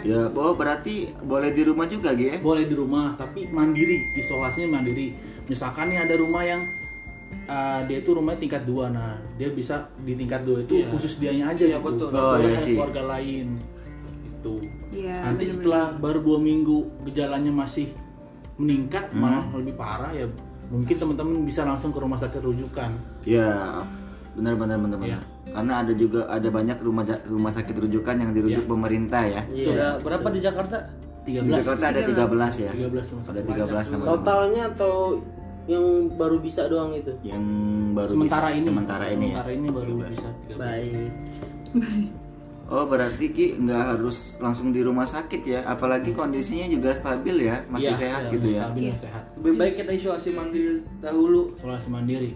Ya, 0.03 0.27
oh 0.29 0.53
berarti 0.53 1.09
boleh 1.23 1.55
di 1.55 1.63
rumah 1.63 1.87
juga 1.87 2.13
Gi 2.13 2.27
ya? 2.27 2.37
Boleh 2.41 2.67
di 2.67 2.75
rumah 2.75 3.15
tapi 3.15 3.47
mandiri, 3.47 4.11
isolasinya 4.13 4.77
mandiri. 4.77 5.15
Misalkan 5.47 5.89
nih 5.89 6.03
ada 6.03 6.19
rumah 6.19 6.43
yang 6.43 6.67
uh, 7.51 7.81
dia 7.85 7.99
itu 7.99 8.11
rumahnya 8.11 8.39
tingkat 8.41 8.63
dua, 8.63 8.87
nah 8.89 9.19
dia 9.35 9.51
bisa 9.51 9.75
di 9.99 10.15
tingkat 10.15 10.47
dua 10.47 10.63
itu 10.63 10.87
khusus 10.89 11.19
dianya 11.19 11.51
aja 11.51 11.67
Iya, 11.67 11.77
gitu. 11.77 12.07
betul. 12.07 12.09
Oh, 12.15 12.39
iya 12.39 12.57
sih. 12.57 12.75
keluarga 12.75 13.03
lain 13.11 13.59
itu. 14.25 14.55
Iya, 14.91 15.17
Nanti 15.21 15.45
bener-bener. 15.45 15.51
setelah 15.51 15.85
baru 15.93 16.19
dua 16.21 16.39
minggu 16.39 16.79
gejalanya 17.05 17.53
masih 17.53 17.91
meningkat 18.55 19.11
Hmm. 19.11 19.21
malah 19.21 19.45
lebih 19.53 19.75
parah 19.75 20.13
ya 20.13 20.29
mungkin 20.67 20.95
teman-teman 20.95 21.43
bisa 21.43 21.65
langsung 21.65 21.91
ke 21.91 21.99
rumah 21.99 22.15
sakit 22.17 22.39
rujukan. 22.39 22.91
Ya, 23.25 23.83
benar 24.33 24.55
benar 24.55 24.79
benar 24.79 24.97
benar. 24.97 25.11
Iya. 25.11 25.21
Karena 25.51 25.73
ada 25.83 25.93
juga 25.93 26.21
ada 26.27 26.47
banyak 26.47 26.79
rumah 26.79 27.03
rumah 27.27 27.51
sakit 27.51 27.75
rujukan 27.75 28.15
yang 28.15 28.31
dirujuk 28.31 28.63
Iya. 28.63 28.71
pemerintah 28.71 29.23
ya. 29.25 29.43
Udah 29.67 29.91
berapa 29.99 30.27
di 30.31 30.39
Jakarta? 30.39 30.79
13 31.21 31.43
Di 31.43 31.53
Jakarta 31.53 31.85
ada 31.87 32.01
13 32.01 32.55
ya. 32.57 32.71
13 32.71 33.07
rumah 33.11 33.25
Ada 33.25 33.33
sakit. 33.35 33.51
13 33.51 33.87
teman-teman. 33.91 34.15
Totalnya 34.15 34.63
atau 34.69 34.95
yang 35.71 35.87
baru 36.13 36.37
bisa 36.39 36.67
doang 36.67 36.91
itu? 36.93 37.15
Yang 37.23 37.45
baru 37.95 38.11
Sementara 38.11 38.47
bisa, 38.49 38.57
ini 38.57 38.65
sementara 38.65 39.05
ini 39.07 39.27
ya. 39.29 39.39
sementara 39.39 39.51
ini 39.53 39.67
baru 39.71 39.93
bisa 40.05 40.29
13. 40.49 40.59
Baik. 40.59 41.11
Oh 42.71 42.87
berarti 42.87 43.27
Ki 43.31 43.47
nggak 43.57 43.83
harus 43.89 44.39
langsung 44.39 44.71
di 44.71 44.79
rumah 44.81 45.03
sakit 45.03 45.43
ya, 45.43 45.61
apalagi 45.65 46.11
kondisinya 46.11 46.67
juga 46.67 46.95
stabil 46.95 47.47
ya, 47.47 47.67
masih 47.67 47.91
Iya, 47.91 47.99
sehat 47.99 48.21
iya, 48.23 48.31
gitu 48.31 48.47
ya. 48.49 48.63
Stabil 48.63 48.83
dan 48.85 48.99
sehat. 49.01 49.23
Lebih 49.37 49.55
baik 49.57 49.75
kita 49.77 49.91
isolasi 49.93 50.29
mandiri 50.31 50.71
dahulu. 50.99 51.51
Isolasi 51.57 51.89
mandiri. 51.89 52.31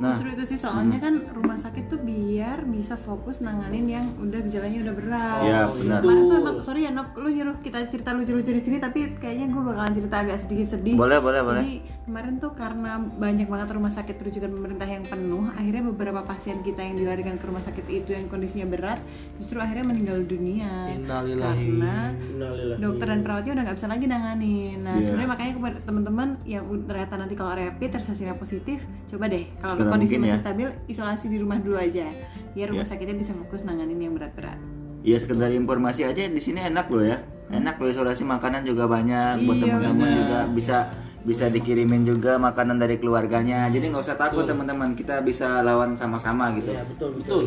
Nah, 0.00 0.16
Justru 0.16 0.32
itu 0.32 0.44
sih 0.46 0.58
soalnya 0.58 0.96
kan 0.96 1.12
rumah 1.30 1.54
sakit 1.54 1.86
tuh 1.86 2.00
biar 2.00 2.64
bisa 2.64 2.96
fokus 2.96 3.38
nanganin 3.38 3.84
yang 3.86 4.02
udah 4.16 4.40
gejalanya 4.40 4.78
udah 4.82 4.94
berat. 4.96 5.40
Iya, 5.44 5.60
Oh, 5.62 5.76
benar. 5.76 6.00
itu. 6.00 6.04
Kemarin 6.08 6.22
tuh 6.24 6.36
emang 6.40 6.56
sorry 6.58 6.80
ya 6.80 6.90
Nop, 6.90 7.08
lu 7.14 7.28
nyuruh 7.28 7.56
kita 7.60 7.78
cerita 7.86 8.10
lucu-lucu 8.10 8.50
di 8.50 8.58
sini 8.58 8.76
tapi 8.80 9.12
kayaknya 9.14 9.52
gue 9.52 9.60
bakalan 9.62 9.92
cerita 9.92 10.16
agak 10.18 10.40
sedikit 10.40 10.66
sedih. 10.72 10.96
Boleh, 10.96 11.20
boleh, 11.20 11.40
boleh. 11.44 11.62
Jadi 11.62 11.76
kemarin 12.10 12.36
tuh 12.36 12.50
karena 12.52 12.98
banyak 12.98 13.46
banget 13.46 13.70
rumah 13.70 13.86
sakit 13.88 14.18
rujukan 14.18 14.50
pemerintah 14.50 14.84
yang 14.84 15.06
penuh, 15.06 15.46
akhirnya 15.48 15.86
beberapa 15.86 16.20
pasien 16.20 16.58
kita 16.58 16.82
yang 16.82 16.98
dilarikan 16.98 17.38
ke 17.38 17.46
rumah 17.46 17.62
sakit 17.62 17.86
itu 17.86 18.10
yang 18.10 18.26
kondisinya 18.26 18.66
berat, 18.66 18.98
justru 19.38 19.56
akhirnya 19.56 19.86
meninggal 19.86 20.18
dunia. 20.20 20.90
Innalillahi. 20.90 21.70
Karena 21.70 22.10
Innalillahi. 22.10 22.80
dokter 22.82 23.06
dan 23.06 23.20
perawatnya 23.22 23.52
udah 23.54 23.62
nggak 23.62 23.76
bisa 23.78 23.86
lagi 23.86 24.04
nanganin. 24.04 24.76
Nah, 24.82 24.94
Iya. 24.98 25.04
sebenarnya 25.06 25.30
makanya 25.30 25.52
kepada 25.54 25.76
teman-teman 25.80 26.28
yang 26.42 26.64
ternyata 26.82 27.14
nanti 27.14 27.34
kalau 27.34 27.52
rapid 27.54 27.88
terus 27.88 28.06
hasilnya 28.10 28.34
positif, 28.34 28.82
coba 29.06 29.30
deh 29.30 29.46
kalau 29.56 29.78
Segera 29.78 29.90
kondisi 29.94 30.14
masih 30.18 30.34
ya. 30.34 30.42
stabil, 30.42 30.68
isolasi 30.84 31.26
di 31.30 31.38
rumah 31.38 31.56
dulu 31.56 31.78
aja. 31.78 32.10
Biar 32.50 32.66
rumah 32.68 32.82
Iya. 32.82 32.90
sakitnya 32.90 33.14
bisa 33.14 33.32
fokus 33.32 33.62
nanganin 33.62 33.96
yang 33.96 34.12
berat-berat. 34.12 34.58
ya 35.00 35.16
sekedar 35.16 35.48
informasi 35.48 36.04
aja 36.04 36.28
di 36.28 36.36
sini 36.36 36.60
enak 36.60 36.92
loh 36.92 37.00
ya. 37.00 37.24
Enak 37.48 37.80
loh 37.80 37.88
isolasi 37.88 38.20
makanan 38.20 38.62
juga 38.62 38.84
banyak 38.84 39.48
buat 39.48 39.56
Iya, 39.56 39.80
teman-teman 39.80 40.08
juga 40.12 40.38
bisa 40.52 40.76
bisa 41.20 41.52
dikirimin 41.52 42.02
juga 42.02 42.40
makanan 42.40 42.80
dari 42.80 42.96
keluarganya. 42.96 43.68
Jadi 43.68 43.92
nggak 43.92 44.02
usah 44.02 44.16
takut 44.16 44.48
teman-teman, 44.48 44.96
kita 44.96 45.20
bisa 45.20 45.60
lawan 45.60 45.92
sama-sama 45.92 46.48
gitu. 46.56 46.72
Iya, 46.72 46.82
betul, 46.88 47.10
Betul. 47.20 47.44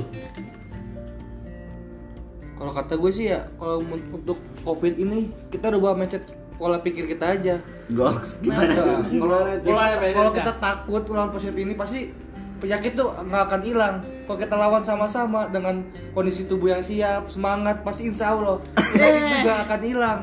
Kalau 2.53 2.71
kata 2.71 2.93
gue 2.95 3.11
sih 3.11 3.25
ya, 3.33 3.49
kalau 3.59 3.81
untuk 4.13 4.37
COVID 4.63 4.93
ini 4.95 5.27
kita 5.49 5.73
rubah 5.73 5.97
mindset 5.97 6.23
pola 6.55 6.79
pikir 6.79 7.09
kita 7.09 7.35
aja. 7.35 7.55
Goks 7.91 8.39
gimana 8.39 8.71
Nah, 8.71 9.03
kalau 9.19 9.39
kita, 9.43 9.99
pikir 9.99 10.13
kalau 10.15 10.31
kita. 10.31 10.51
takut 10.61 11.03
melawan 11.09 11.31
positif 11.35 11.57
ini 11.59 11.73
pasti 11.75 12.13
penyakit 12.63 12.95
tuh 12.95 13.11
nggak 13.19 13.43
akan 13.51 13.61
hilang. 13.65 13.95
Kalau 14.23 14.39
kita 14.39 14.55
lawan 14.55 14.83
sama-sama 14.87 15.51
dengan 15.51 15.83
kondisi 16.15 16.47
tubuh 16.47 16.71
yang 16.71 16.79
siap, 16.79 17.27
semangat, 17.27 17.83
pasti 17.83 18.07
insya 18.07 18.31
Allah 18.31 18.63
penyakit 18.95 19.23
juga 19.43 19.53
akan 19.67 19.79
hilang. 19.83 20.19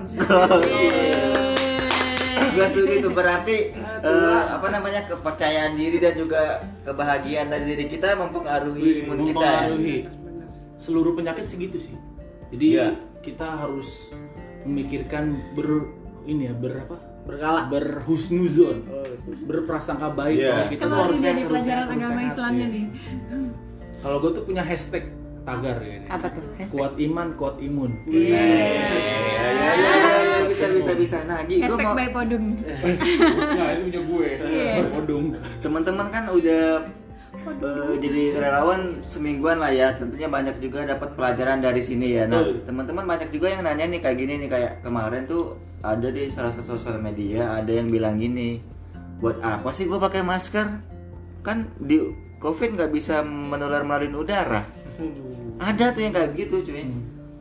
Gue 2.50 2.66
setuju 2.66 2.92
itu 2.97 3.09
berarti 3.11 3.57
eh, 3.76 4.42
apa 4.49 4.66
namanya 4.69 5.07
kepercayaan 5.07 5.75
diri 5.75 5.97
dan 5.97 6.14
juga 6.14 6.40
kebahagiaan 6.83 7.47
dari 7.47 7.64
diri 7.69 7.85
kita 7.87 8.16
mempengaruhi 8.16 9.04
imun 9.04 9.19
kita 9.25 9.38
ya. 9.38 9.50
mempengaruhi 9.64 9.97
seluruh 10.76 11.12
penyakit 11.12 11.45
segitu 11.45 11.76
sih 11.78 11.95
jadi 12.49 12.66
Iya. 12.66 12.87
kita 13.21 13.47
harus 13.59 14.16
memikirkan 14.62 15.25
ber 15.52 15.87
ini 16.25 16.47
ya 16.47 16.54
berapa 16.54 16.97
Berkala. 17.21 17.69
berhusnuzon 17.69 18.88
berprasangka 19.45 20.09
baik 20.11 20.37
Iya. 20.37 20.50
kalau 20.50 20.66
kita 20.66 20.83
Kalau 20.83 20.97
ini 20.97 21.04
harus 21.04 21.21
harus 21.21 21.47
pelajaran 21.47 21.85
harus 21.85 21.95
agama 21.95 22.16
sehat, 22.16 22.30
Islamnya 22.33 22.66
iya. 22.66 22.75
nih. 22.75 22.87
kalau 24.00 24.16
gue 24.19 24.30
tuh 24.33 24.42
punya 24.42 24.62
hashtag 24.62 25.04
tagar 25.40 25.76
ya 25.78 25.99
Apa 26.07 26.26
tuh? 26.30 26.45
Hashtag, 26.54 26.73
kuat 26.75 26.92
iman 26.99 27.28
kuat 27.35 27.57
imun 27.59 27.90
Iya, 28.04 28.40
iya, 28.40 28.40
iya, 28.40 29.71
iya, 29.76 30.10
bisa 30.61 30.76
bisa 30.76 30.93
bisa. 30.93 31.17
Nah, 31.25 31.40
Gi, 31.49 31.57
gue 31.57 31.64
hashtag 31.64 31.87
mau 31.88 31.97
by 31.97 32.09
Podung. 32.12 32.47
nah 33.57 33.69
itu 33.73 33.83
punya 33.88 34.00
gue. 34.05 34.29
Iya. 34.45 34.73
Odong 34.93 35.26
teman-teman 35.64 36.07
kan 36.12 36.25
udah 36.29 36.64
eh, 37.40 37.95
jadi 37.97 38.23
relawan 38.37 39.00
semingguan 39.00 39.57
lah 39.59 39.73
ya. 39.73 39.97
Tentunya 39.97 40.29
banyak 40.29 40.61
juga 40.61 40.85
dapat 40.85 41.17
pelajaran 41.17 41.64
dari 41.64 41.81
sini 41.81 42.21
ya. 42.21 42.29
Nah 42.29 42.45
teman-teman 42.69 43.09
banyak 43.09 43.33
juga 43.33 43.49
yang 43.49 43.64
nanya 43.64 43.88
nih 43.88 44.00
kayak 44.05 44.17
gini 44.21 44.33
nih 44.45 44.49
kayak 44.52 44.73
kemarin 44.85 45.25
tuh 45.25 45.57
ada 45.81 46.12
di 46.12 46.29
salah 46.29 46.52
satu 46.52 46.76
sosial 46.76 47.00
media 47.00 47.57
ada 47.57 47.73
yang 47.73 47.88
bilang 47.88 48.21
gini 48.21 48.61
buat 49.17 49.40
apa 49.40 49.73
sih 49.73 49.88
gue 49.88 49.97
pakai 49.97 50.21
masker? 50.21 50.69
Kan 51.40 51.73
di 51.81 51.97
covid 52.37 52.76
nggak 52.76 52.93
bisa 52.93 53.25
menular 53.25 53.81
melalui 53.85 54.12
udara. 54.12 54.64
Ada 55.61 55.93
tuh 55.93 56.05
yang 56.05 56.12
kayak 56.12 56.37
gitu 56.37 56.61
cuy 56.64 56.85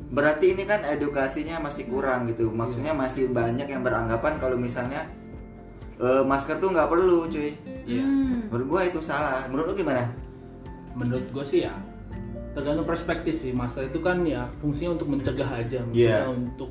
berarti 0.10 0.58
ini 0.58 0.66
kan 0.66 0.82
edukasinya 0.86 1.62
masih 1.62 1.86
kurang 1.86 2.26
gitu. 2.28 2.50
Maksudnya 2.50 2.94
masih 2.98 3.30
banyak 3.30 3.70
yang 3.70 3.86
beranggapan 3.86 4.42
kalau 4.42 4.58
misalnya 4.58 5.06
eh, 6.02 6.24
masker 6.26 6.58
tuh 6.58 6.74
nggak 6.74 6.90
perlu 6.90 7.30
cuy. 7.30 7.54
Iya. 7.86 8.06
Menurut 8.50 8.66
gua 8.68 8.82
itu 8.86 9.00
salah. 9.02 9.46
Menurut 9.50 9.74
lu 9.74 9.86
gimana? 9.86 10.10
Menurut 10.98 11.26
gue 11.32 11.46
sih 11.46 11.64
ya 11.64 11.74
tergantung 12.58 12.84
perspektif 12.90 13.40
sih. 13.40 13.54
Masker 13.54 13.94
itu 13.94 14.00
kan 14.02 14.26
ya 14.26 14.50
fungsinya 14.60 14.98
untuk 14.98 15.08
mencegah 15.14 15.48
aja. 15.48 15.80
Mencegah 15.86 16.26
Iya. 16.26 16.34
untuk 16.34 16.70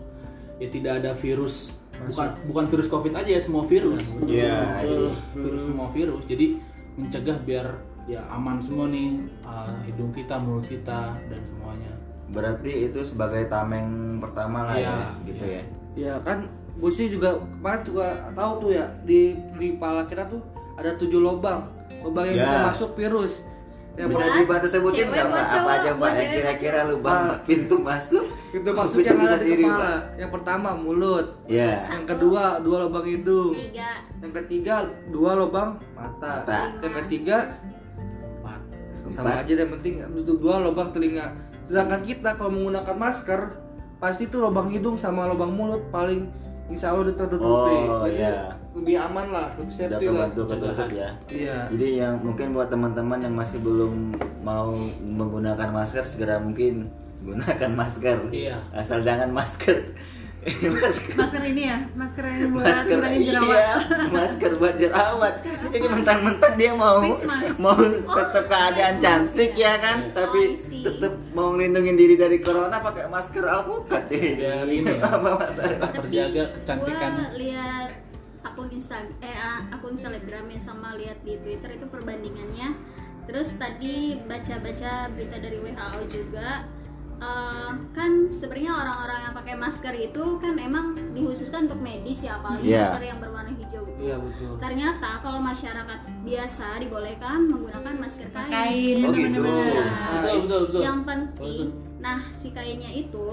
ya 0.59 0.69
tidak 0.69 0.93
ada 1.03 1.11
virus. 1.15 1.73
Bukan 1.99 2.29
bukan 2.47 2.65
virus 2.71 2.87
covid 2.91 3.15
aja 3.15 3.31
ya 3.39 3.43
semua 3.43 3.67
virus. 3.67 4.03
Iya, 4.27 4.83
I 4.83 4.87
see. 4.87 5.11
virus 5.35 5.63
semua 5.67 5.89
virus. 5.91 6.23
Jadi 6.31 6.59
mencegah 6.99 7.39
biar 7.43 7.67
ya 8.09 8.23
aman 8.33 8.59
semua 8.59 8.89
nih 8.89 9.21
uh, 9.45 9.71
hidung 9.85 10.11
kita 10.11 10.41
mulut 10.41 10.65
kita 10.65 11.13
dan 11.29 11.41
semuanya 11.45 11.93
berarti 12.29 12.71
itu 12.87 13.01
sebagai 13.03 13.47
tameng 13.47 13.89
pertama 14.19 14.65
lah 14.65 14.77
ya 14.77 14.85
Iya, 14.85 14.99
gitu 15.25 15.45
iya. 15.45 15.57
ya 15.57 15.65
Ya 15.99 16.15
kan, 16.21 16.47
gue 16.73 16.91
sih 16.91 17.09
juga 17.09 17.35
kemarin 17.41 17.83
juga 17.83 18.07
tahu 18.31 18.53
tuh 18.61 18.71
ya 18.71 18.87
di 19.03 19.21
di 19.53 19.75
kepala 19.75 20.05
kita 20.05 20.27
tuh 20.27 20.39
ada 20.75 20.95
tujuh 20.95 21.19
lubang, 21.19 21.67
lubang 22.01 22.23
yang 22.25 22.39
Ya. 22.39 22.45
bisa 22.45 22.59
masuk 22.69 22.91
virus. 22.95 23.43
Ya, 23.93 24.07
bisa 24.07 24.23
dibantu 24.31 24.71
sebutin 24.71 25.11
nggak 25.11 25.27
buat 25.27 25.43
pak 25.43 25.59
apa 25.59 25.71
aja 25.75 25.91
pak 25.91 25.99
buat 25.99 26.15
yang 26.15 26.31
kira-kira 26.31 26.81
lubang 26.87 27.23
Ah. 27.29 27.39
pintu 27.43 27.83
masuk 27.83 28.31
Pintu 28.49 28.71
masuk 28.71 29.03
yang 29.03 29.19
bisa 29.19 29.35
ada 29.35 29.43
di 29.43 29.51
diri, 29.51 29.67
kepala. 29.67 29.83
Pak. 29.83 30.01
Yang 30.15 30.31
pertama 30.31 30.69
mulut. 30.73 31.27
ya 31.45 31.83
Yang 31.83 32.05
kedua 32.07 32.45
dua 32.63 32.77
lubang 32.81 33.03
hidung. 33.05 33.53
tiga 33.53 33.91
Yang 34.17 34.33
ketiga 34.39 34.75
dua 35.11 35.31
lubang 35.35 35.69
mata. 35.93 36.47
Mata. 36.47 36.59
Yang 36.79 36.95
ketiga 37.03 37.37
empat 38.39 38.61
sama 39.11 39.35
aja 39.35 39.53
yang 39.53 39.73
penting 39.75 39.95
itu 39.99 40.33
dua 40.37 40.55
lubang 40.61 40.95
telinga. 40.95 41.27
Sedangkan 41.69 42.01
kita 42.01 42.35
kalau 42.35 42.51
menggunakan 42.51 42.97
masker 42.97 43.41
pasti 43.99 44.25
tuh 44.27 44.41
lubang 44.43 44.69
hidung 44.69 44.97
sama 44.97 45.29
lubang 45.29 45.53
mulut 45.53 45.85
paling 45.89 46.27
insya 46.67 46.91
Allah 46.91 47.13
tertutupi. 47.13 47.77
Oh, 47.85 48.05
Jadi 48.05 48.19
iya. 48.19 48.57
lebih 48.73 48.97
aman 48.97 49.27
lah, 49.29 49.47
lebih 49.55 49.69
udah 49.69 49.89
safety 49.91 50.07
lah. 50.07 50.29
ketutup 50.31 50.89
ya 50.89 51.09
Iya. 51.27 51.57
jadi 51.69 51.87
yang 51.99 52.15
mungkin 52.23 52.47
buat 52.53 52.69
teman-teman 52.69 53.19
yang 53.19 53.35
masih 53.35 53.59
belum 53.59 54.15
mau 54.41 54.71
menggunakan 55.03 55.69
masker 55.69 56.07
segera 56.07 56.39
mungkin 56.39 56.87
gunakan 57.19 57.71
masker 57.75 58.31
Iya. 58.31 58.63
asal 58.71 59.03
jangan 59.03 59.35
masker 59.35 59.99
masker 60.47 61.15
Masker 61.19 61.43
ini 61.45 61.63
ya, 61.67 61.79
masker 61.93 62.25
yang 62.25 62.55
buat 62.55 62.65
masker 62.65 62.97
ngilangin 62.97 63.21
jerawat. 63.21 63.51
iya 63.51 63.71
masker 64.09 64.53
buat 64.57 64.75
jerawat 64.79 65.35
Ini 65.43 65.69
jadi 65.69 65.87
mentang-mentang 65.91 66.55
dia 66.55 66.73
mau 66.73 66.99
mau 67.59 67.77
tetap 68.15 68.45
keadaan 68.47 68.95
face 68.95 69.03
cantik 69.03 69.53
ya 69.53 69.67
ya. 69.67 69.73
kan 69.83 69.99
Oh, 69.99 70.15
tapi 70.15 70.41
tetap 70.57 71.13
mau 71.35 71.53
ngelindungin 71.53 71.97
diri 71.97 72.15
dari 72.15 72.39
corona 72.39 72.79
pakai 72.79 73.11
masker 73.11 73.45
alpukat 73.45 74.03
deh 74.07 74.23
Biar 74.39 74.65
ini 74.65 74.89
ya. 74.95 75.05
apa 75.19 75.29
mata 75.37 75.63
Terjaga 75.99 76.43
kecantikan. 76.55 77.11
Gua 77.19 77.29
lihat 77.35 77.89
akun 78.47 78.69
Insta 78.71 79.03
eh 79.21 79.37
akun 79.69 79.99
Selebgram 79.99 80.47
yang 80.49 80.63
sama 80.63 80.95
lihat 80.95 81.19
di 81.23 81.35
Twitter 81.43 81.75
itu 81.75 81.87
perbandingannya. 81.91 82.79
Terus 83.29 83.61
tadi 83.61 84.17
baca-baca 84.25 85.13
berita 85.13 85.37
dari 85.37 85.61
WHO 85.61 86.01
juga 86.09 86.65
eh, 87.19 87.71
kan 87.91 88.11
sebenarnya 88.29 88.73
orang-orang 88.73 89.19
yang 89.21 89.35
pakai 89.35 89.55
masker 89.55 89.91
itu 89.93 90.25
kan 90.39 90.55
emang 90.55 90.87
dikhususkan 91.11 91.67
untuk 91.67 91.81
medis 91.81 92.23
ya 92.23 92.39
apalagi 92.39 92.63
Iya. 92.65 92.79
masker 92.81 93.03
yang 93.05 93.19
berwarna 93.19 93.53
hijau. 93.53 93.85
Iya 93.97 94.17
betul. 94.17 94.55
Ternyata 94.57 95.11
kalau 95.19 95.41
masyarakat 95.41 95.99
biasa 96.23 96.67
dibolehkan 96.79 97.39
menggunakan 97.45 97.95
masker 97.97 98.29
kain. 98.29 98.49
Kain, 98.49 98.97
Oh, 99.03 99.13
gitu. 99.13 99.41
Iya. 99.43 99.85
Betul 100.15 100.37
betul 100.45 100.61
betul. 100.65 100.81
Yang 100.81 100.99
penting, 101.05 101.67
nah 101.99 102.19
si 102.31 102.49
kainnya 102.51 102.91
itu 102.91 103.27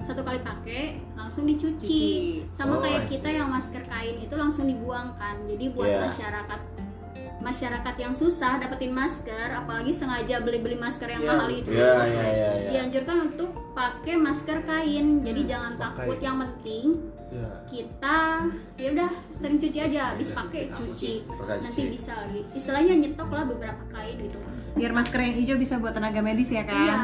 satu 0.00 0.20
kali 0.20 0.40
pakai 0.40 0.96
langsung 1.12 1.44
dicuci. 1.44 1.76
Cuci. 1.76 2.04
Sama 2.50 2.76
Oh, 2.76 2.80
kayak 2.80 3.04
kita 3.06 3.28
yang 3.30 3.48
masker 3.48 3.84
kain 3.84 4.16
itu 4.16 4.32
langsung 4.32 4.64
dibuangkan. 4.64 5.44
Jadi 5.44 5.64
buat 5.70 5.88
Iya. 5.88 6.08
masyarakat 6.08 6.60
masyarakat 7.40 7.94
yang 7.96 8.12
susah 8.12 8.56
dapetin 8.56 8.90
masker, 8.90 9.48
apalagi 9.50 9.90
sengaja 9.90 10.38
beli-beli 10.38 10.76
masker 10.76 11.08
yang 11.08 11.20
Iya, 11.20 11.30
mahal 11.30 11.50
itu. 11.50 11.68
ya 11.70 11.92
ya 11.98 12.24
ya 12.26 12.50
ya 12.54 12.70
Dianjurkan 12.70 13.16
untuk 13.26 13.50
pakai 13.72 14.14
masker 14.14 14.58
kain. 14.62 15.06
Jadi 15.20 15.40
jangan 15.44 15.72
takut. 15.74 16.16
Yang 16.16 16.36
penting 16.38 16.84
Iya. 17.30 17.48
kita 17.64 18.18
ya 18.74 18.88
udah 18.90 19.10
sering 19.30 19.56
cuci 19.56 19.78
aja 19.80 20.00
habis 20.10 20.30
pakai 20.30 20.66
cuci 20.68 21.22
Pakai 21.24 21.62
nanti 21.62 21.78
cuci. 21.80 21.92
bisa 21.92 22.12
lagi 22.16 22.42
istilahnya 22.50 22.94
nyetok 22.98 23.30
lah 23.30 23.46
beberapa 23.46 23.82
kain 23.88 24.18
gitu 24.18 24.42
Biar 24.72 24.90
masker 24.90 25.20
yang 25.20 25.34
hijau 25.36 25.54
bisa 25.56 25.78
buat 25.78 25.90
tenaga 25.92 26.18
medis 26.20 26.50
ya 26.50 26.60
Iya. 26.60 26.66
kan? 26.66 26.98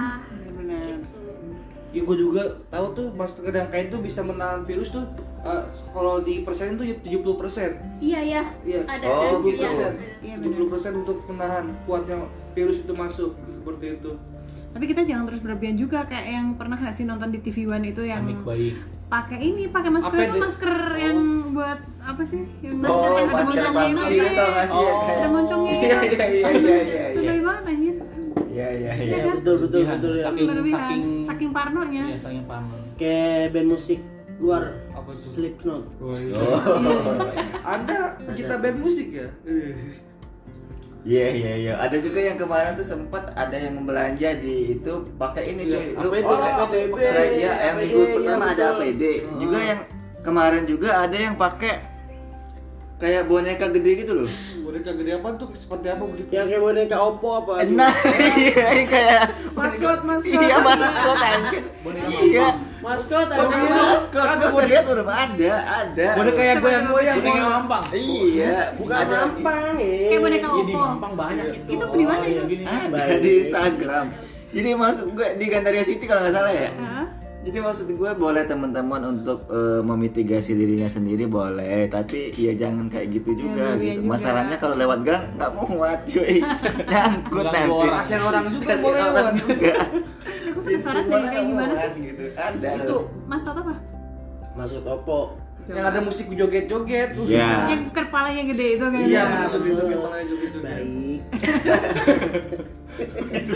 Benar. 0.53 0.83
gitu 0.99 1.16
Ya, 1.97 2.05
gue 2.05 2.17
juga 2.19 2.43
tahu 2.69 2.87
tuh 2.93 3.07
masker 3.11 3.49
yang 3.49 3.67
kain 3.67 3.89
tuh 3.89 3.99
bisa 3.99 4.21
menahan 4.21 4.61
virus 4.63 4.93
tuh 4.93 5.01
eh, 5.41 5.63
kalau 5.89 6.21
di 6.21 6.45
persen 6.45 6.77
tuh 6.77 6.85
70 6.85 7.01
persen. 7.35 7.71
iya 7.99 8.21
ya 8.21 8.43
Iya, 8.63 8.85
ada 8.85 9.05
Oh, 9.07 9.17
kan 9.17 9.41
gitu. 9.43 9.57
Iya, 9.57 9.65
persen. 9.65 9.91
ada. 9.91 10.05
Iya, 10.21 10.35
70 10.61 10.69
persen 10.69 10.93
untuk 10.95 11.17
menahan 11.25 11.65
kuatnya 11.83 12.17
virus 12.53 12.77
itu 12.79 12.93
masuk 12.93 13.33
seperti 13.41 13.97
itu. 13.97 14.13
Tapi 14.71 14.85
kita 14.85 15.03
jangan 15.03 15.25
terus 15.25 15.41
berlebihan 15.41 15.73
juga 15.75 16.05
kayak 16.05 16.27
yang 16.29 16.47
pernah 16.53 16.77
nggak 16.77 16.93
sih 16.93 17.05
nonton 17.05 17.33
di 17.33 17.41
TV 17.41 17.65
One 17.65 17.87
itu 17.87 18.05
yang 18.05 18.29
pakai 19.07 19.39
ini 19.41 19.71
pakai 19.71 19.89
masker 19.89 20.13
Apa 20.13 20.27
itu 20.27 20.37
masker 20.37 20.75
yang 20.99 21.19
buat 21.51 21.79
apa 22.03 22.23
sih? 22.23 22.43
Yang 22.61 22.77
Masker 22.77 23.07
oh 23.07 23.17
yang 23.17 23.29
masker 23.31 23.45
sebutannya 23.47 23.95
pasti 23.97 24.13
itu 24.13 24.29
tau 24.29 24.51
gak 24.51 24.67
sih 24.67 24.77
ya 24.77 24.85
Oh. 24.85 25.01
kayak 25.01 25.17
Ada 25.17 25.29
moncongnya. 25.31 25.73
iya 25.73 25.97
iya 26.03 26.27
iya 26.27 26.51
iya 26.51 26.77
iya 26.83 27.05
Itu 27.09 27.19
iya 27.19 27.31
lebih 27.31 27.43
banget 27.43 27.65
anjir. 27.67 27.95
iya 27.95 28.16
iya 28.57 28.69
Iya 28.73 28.93
iya 28.97 29.17
kan? 29.23 29.35
betul 29.37 29.55
betul 29.61 29.81
Berlebihan. 29.83 29.97
betul 29.99 30.13
ya 30.15 30.25
Saking 30.27 30.47
Berlebihan. 30.47 30.81
saking 30.81 31.05
Saking 31.23 31.51
parnonya. 31.53 32.05
Iya, 32.07 32.17
saking 32.19 32.45
parno. 32.45 32.77
kayak 32.97 33.53
band 33.53 33.69
musik 33.69 34.01
luar 34.37 34.63
Apa 34.91 35.11
tuh? 35.11 35.31
Slipknot 35.31 35.85
oh 35.99 36.13
Anda 37.75 37.97
pencipta 38.19 38.57
band 38.57 38.79
musik 38.79 39.09
ya? 39.11 39.29
Iya 41.07 41.27
iya 41.31 41.53
iya. 41.57 41.73
Ada 41.79 42.01
juga 42.01 42.19
yang 42.19 42.35
kemarin 42.35 42.75
tuh 42.75 42.83
sempat 42.83 43.31
ada 43.33 43.55
yang 43.55 43.79
belanja 43.81 44.27
di 44.37 44.75
itu 44.75 44.93
pakai 45.15 45.55
ini 45.55 45.63
cuy. 45.65 45.79
Iya, 45.87 46.03
Lu 46.03 46.09
APD, 46.11 46.27
pakai 46.27 46.51
APD. 46.59 46.99
Selain 46.99 47.31
ya 47.31 47.39
yang 47.39 47.55
APD, 47.55 47.79
minggu 47.79 48.01
iya, 48.01 48.11
pertama 48.13 48.45
ada 48.45 48.65
betul. 48.67 48.75
APD. 48.75 49.03
Juga 49.39 49.59
yang 49.63 49.81
kemarin 50.19 50.63
juga 50.65 50.91
ada 50.99 51.17
yang 51.17 51.35
pakai 51.37 51.75
kayak 52.97 53.23
boneka 53.25 53.67
gede 53.71 53.93
gitu 54.03 54.13
loh. 54.17 54.31
Boneka 54.77 54.93
gede 54.93 55.13
apa 55.17 55.29
tuh? 55.41 55.49
Seperti 55.57 55.89
apa 55.89 56.05
boneka? 56.05 56.29
yang 56.29 56.47
kayak 56.53 56.61
boneka 56.61 56.97
Oppo 57.01 57.29
apa 57.41 57.65
Nah, 57.73 57.89
iya 58.37 58.85
kayak 58.85 59.23
Maskot, 59.57 60.05
maskot. 60.05 60.37
Iya, 60.37 60.57
maskot 60.61 61.17
anjir. 61.17 61.63
Iya. 62.13 62.47
maskot 62.85 63.29
anjir. 63.33 63.57
maskot. 63.73 64.27
Kagak 64.29 64.49
Gua 64.53 64.61
terlihat 64.61 64.85
belum 64.85 65.09
ada, 65.09 65.53
ada. 65.65 66.07
Boneka 66.13 66.43
yang 66.45 66.59
goyang-goyang. 66.61 67.17
Boneka 67.25 67.45
mampang. 67.49 67.85
Iya, 67.97 68.57
bukan 68.77 68.97
ada 69.01 69.17
mampang 69.25 69.75
ya 69.81 69.97
Kayak 69.97 70.21
boneka 70.21 70.45
Iya 70.45 70.61
di 70.61 70.75
Oppo. 70.77 70.81
mampang 70.85 71.13
banyak 71.17 71.47
itu. 71.57 71.69
Itu 71.73 71.85
di 71.89 72.05
mana 72.05 72.21
Oh, 72.21 72.29
iya, 72.29 72.43
itu? 72.45 72.69
Ada 72.69 73.17
di 73.17 73.31
Instagram. 73.41 74.07
Jadi 74.53 74.69
maksud 74.77 75.07
gue 75.17 75.29
di 75.41 75.47
Gandaria 75.49 75.85
City 75.89 76.05
kalau 76.05 76.21
nggak 76.21 76.35
salah 76.37 76.53
ya. 76.53 76.69
Jadi 77.47 77.63
maksud 77.63 77.87
gue 77.95 78.11
boleh 78.19 78.43
teman-teman 78.43 79.03
untuk 79.07 79.47
eh, 79.47 79.79
memitigasi 79.79 80.59
dirinya 80.59 80.91
sendiri 80.91 81.31
boleh, 81.31 81.87
tapi 81.87 82.35
ya 82.35 82.59
jangan 82.59 82.91
kayak 82.91 83.23
gitu 83.23 83.39
juga 83.39 83.79
berlebihan 83.79 83.79
gitu. 83.79 84.03
juga. 84.03 84.11
Masalahnya 84.11 84.57
kalau 84.59 84.75
lewat 84.75 84.99
gang 85.07 85.25
nggak 85.39 85.51
muat 85.55 86.01
cuy, 86.11 86.43
nyangkut 86.91 87.47
nanti. 87.47 87.71
orang. 87.71 88.03
Kasihan 88.03 88.23
orang 88.27 88.45
juga 88.51 88.75
boleh 88.83 88.99
orang 88.99 89.15
lewat. 89.15 89.35
juga. 89.39 89.75
penasaran 90.67 91.03
Itu 91.07 91.15
deh, 91.15 91.23
kayak 91.31 91.47
gimana 91.47 91.75
sih? 91.79 91.91
Gitu. 92.03 92.25
Ada. 92.35 92.69
Itu 92.83 92.97
Maskot 93.27 93.57
apa? 93.59 93.75
maksud 94.57 94.83
Oppo 94.89 95.37
yang 95.69 95.83
ada 95.83 95.99
musik 95.99 96.31
joget-joget 96.31 97.19
tuh. 97.19 97.27
Iya. 97.27 97.75
Yang 97.75 97.83
kepalanya 97.91 98.43
gede 98.55 98.67
itu 98.79 98.87
kan? 98.87 99.03
Iya, 99.03 99.23
betul. 99.27 99.61
betul 99.67 99.87
kepalanya 99.91 100.27
joget-joget. 100.31 100.63
baik 100.65 101.23
itu 103.43 103.55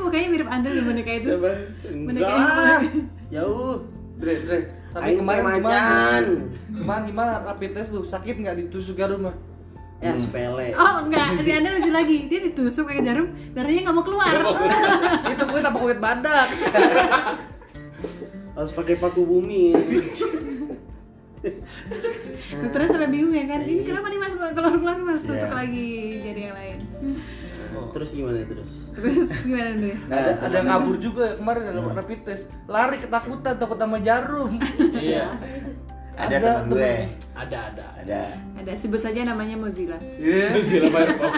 mukanya 0.00 0.28
mirip 0.28 0.48
Anda 0.48 0.68
di 0.68 0.80
boneka 0.80 1.12
itu. 1.12 1.28
Siapa? 1.28 1.50
Boneka 1.84 2.20
Enggak 2.20 2.30
lah. 2.30 2.46
kepalanya- 2.46 3.06
jauh 3.28 3.74
Dre, 4.16 4.34
Dre. 4.40 4.58
Tapi 4.88 5.10
kemarin 5.14 5.38
teh 5.38 5.52
gimana? 5.52 5.78
macan. 5.78 6.22
Kemarin 6.72 7.02
gimana 7.04 7.32
rapid 7.44 7.70
test 7.72 7.90
lu? 7.90 8.00
Sakit 8.02 8.34
nggak 8.36 8.56
ditusuk 8.58 8.94
jarum 8.94 9.22
mah? 9.24 9.36
ya 9.98 10.14
sepele 10.14 10.70
Oh 10.74 11.02
enggak, 11.02 11.42
si 11.42 11.50
Anda 11.50 11.74
lucu 11.74 11.90
lagi. 11.90 12.30
Dia 12.30 12.40
ditusuk 12.44 12.86
pakai 12.86 13.02
jarum, 13.02 13.34
darahnya 13.50 13.82
nggak 13.82 13.92
mau 13.92 14.02
keluar. 14.02 14.30
Itu 15.34 15.42
gue 15.44 15.60
tak 15.60 15.74
kulit 15.74 15.98
badak. 15.98 16.48
harus 18.54 18.72
pakai 18.72 18.94
paku 18.94 19.22
bumi 19.22 19.70
Dokternya 22.48 22.88
sampai 22.88 23.08
bingung 23.08 23.30
ya 23.30 23.46
kan. 23.46 23.60
Ini 23.60 23.82
kenapa 23.82 24.06
nih 24.08 24.18
Mas 24.18 24.34
keluar 24.34 24.52
keluar 24.72 24.96
Mas 24.98 25.22
tusuk 25.22 25.46
Iya. 25.46 25.54
lagi 25.56 25.90
jadi 26.20 26.40
yang 26.40 26.54
lain. 26.54 26.78
Terus 27.90 28.10
gimana 28.14 28.40
terus 28.44 28.72
Terus 28.94 29.28
gimana 29.44 29.68
Andre? 29.74 29.94
Nah, 30.06 30.16
ada 30.16 30.32
ada 30.44 30.56
yang 30.56 30.68
kabur 30.68 30.96
juga 31.00 31.24
kemarin 31.36 31.62
ada 31.70 31.80
rapid 31.80 32.20
test. 32.26 32.44
Lari 32.68 32.96
ketakutan 33.00 33.54
takut 33.56 33.78
sama 33.78 33.98
jarum. 34.02 34.56
Iya. 34.94 35.26
ada 36.22 36.34
Ada 36.34 36.48
temen 36.64 36.74
gue. 36.74 36.94
Ada 37.36 37.58
ada. 37.72 37.86
Ada. 38.02 38.20
Ada 38.58 38.70
sebut 38.74 39.00
saja 39.00 39.20
namanya 39.22 39.56
Mozilla. 39.56 39.98
Iya. 40.18 40.56
Zila 40.68 40.88
Firefox. 40.90 41.34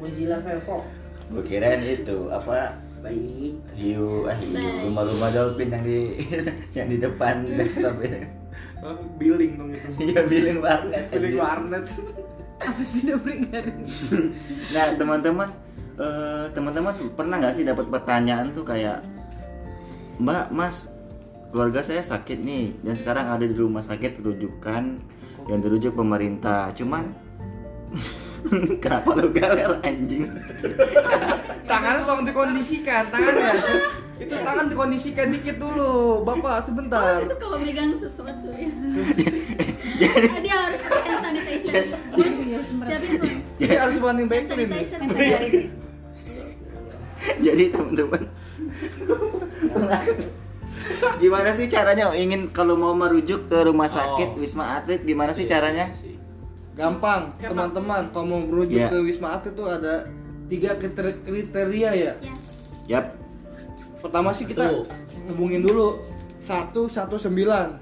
Mozilla 0.00 0.36
Firefox 0.40 0.82
Gue 1.30 1.42
kirain 1.46 1.78
itu 1.86 2.26
apa 2.26 2.74
baik 3.00 3.54
hiu 3.78 4.28
ah 4.28 4.36
hiu 4.36 4.60
rumah-rumah 4.84 5.30
dolphin 5.32 5.72
yang 5.72 5.84
di 5.86 5.98
yang 6.76 6.86
di 6.90 6.96
depan 6.98 7.46
desktop 7.54 7.96
ya. 8.02 8.26
Oh, 8.80 8.96
Billing 9.20 9.60
dong 9.60 9.70
itu. 9.76 9.88
Iya 10.00 10.24
bilang 10.24 10.58
banget. 10.64 11.04
Billing 11.12 11.36
warnet. 11.36 11.84
Apa 12.60 12.82
sih 12.84 13.08
udah 13.08 13.36
garing? 13.48 13.80
Nah 14.72 14.86
teman-teman, 14.96 15.48
eh, 16.00 16.44
teman-teman 16.56 16.96
pernah 17.12 17.36
nggak 17.36 17.54
sih 17.54 17.64
dapat 17.68 17.86
pertanyaan 17.92 18.50
tuh 18.56 18.64
kayak, 18.64 19.04
Mbak, 20.16 20.46
Mas, 20.52 20.88
keluarga 21.52 21.84
saya 21.84 22.00
sakit 22.00 22.40
nih 22.40 22.78
dan 22.80 22.94
sekarang 22.96 23.26
ada 23.28 23.44
di 23.44 23.52
rumah 23.52 23.82
sakit 23.84 24.22
rujukan 24.22 24.96
yang 25.50 25.58
dirujuk 25.60 25.98
pemerintah. 25.98 26.70
Cuman 26.72 27.10
kenapa 28.82 29.08
lu 29.18 29.28
galer 29.34 29.76
anjing? 29.82 30.30
Tangannya 31.70 32.02
tolong 32.02 32.24
dikondisikan 32.26 33.06
tangannya. 33.14 33.52
itu 34.20 34.36
tangan 34.36 34.68
dikondisikan 34.68 35.32
dikit 35.32 35.56
dulu, 35.56 36.20
Bapak 36.28 36.68
sebentar. 36.68 37.24
itu 37.24 37.36
kalau 37.40 37.56
megang 37.56 37.96
sesuatu 37.96 38.52
ya 38.52 38.68
Jadi 40.00 40.44
dia 40.44 40.56
harus 40.60 40.76
pakai 40.84 41.00
hand 41.08 41.20
sanitizer 41.24 41.84
siapin 42.84 43.10
tuh 43.16 43.32
Jadi 43.56 43.74
harus 43.80 43.96
banding 43.96 44.28
baik 44.28 44.44
hand 44.44 44.60
sanitizer 44.60 45.00
jadi 47.42 47.64
teman-teman 47.70 48.22
gimana 51.16 51.50
sih 51.52 51.66
caranya 51.66 52.12
ingin 52.14 52.48
kalau 52.50 52.74
mau 52.74 52.92
merujuk 52.92 53.46
ke 53.46 53.58
rumah 53.62 53.86
sakit 53.86 54.28
Oh. 54.30 54.38
wisma 54.38 54.78
atlet 54.78 55.00
gimana 55.00 55.32
sih 55.32 55.44
caranya 55.44 55.88
Gampang, 56.70 57.36
teman-teman. 57.36 58.08
Kalau 58.08 58.24
mau 58.24 58.40
merujuk 58.40 58.80
Iya. 58.80 58.88
ke 58.88 58.96
Wisma 59.04 59.36
Atlet 59.36 59.52
itu 59.52 59.64
ada 59.68 60.08
tiga 60.48 60.72
kriter- 60.74 61.20
kriteria 61.20 61.90
ya. 61.92 62.12
yes 62.16 62.46
yap 62.88 63.12
Pertama 64.00 64.32
sih 64.32 64.48
kita 64.48 64.64
Satu. 64.64 64.88
hubungin 65.28 65.60
dulu 65.60 66.00
119. 66.40 67.76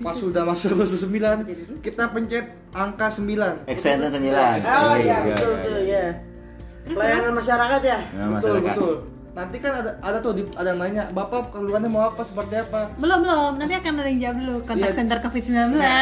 Pas 0.00 0.16
sudah 0.16 0.42
masuk 0.42 0.74
119, 0.74 1.46
kita 1.78 2.10
pencet 2.10 2.50
angka 2.72 3.14
9. 3.14 3.62
extension 3.68 4.10
9 4.10 4.26
oh 4.26 4.26
Iya, 4.26 4.58
iya 4.58 4.98
iya, 4.98 5.16
betul 5.22 5.54
iya, 5.86 6.04
ya 6.90 6.96
pelayanan 6.96 7.32
masyarakat 7.32 7.80
ya 7.80 7.98
Betul, 8.02 8.28
masyarakat. 8.32 8.74
betul. 8.74 8.94
nanti 9.30 9.56
kan 9.56 9.72
ada 9.76 9.90
ada 10.00 10.18
tuh 10.18 10.32
di- 10.34 10.50
ada 10.52 10.68
yang 10.68 10.80
nanya 10.80 11.04
bapak 11.08 11.50
keluhannya 11.50 11.86
mau 11.86 12.02
apa 12.04 12.18
seperti 12.20 12.54
apa 12.58 12.90
Belum 12.96 13.18
belum, 13.20 13.52
nanti 13.56 13.74
akan 13.74 13.92
ada 13.94 14.08
yang 14.08 14.20
jawab 14.20 14.36
dulu 14.38 14.56
kontak 14.60 14.84
Iya. 14.84 14.96
center 14.96 15.18
COVID-19 15.20 15.56
ya. 15.72 15.98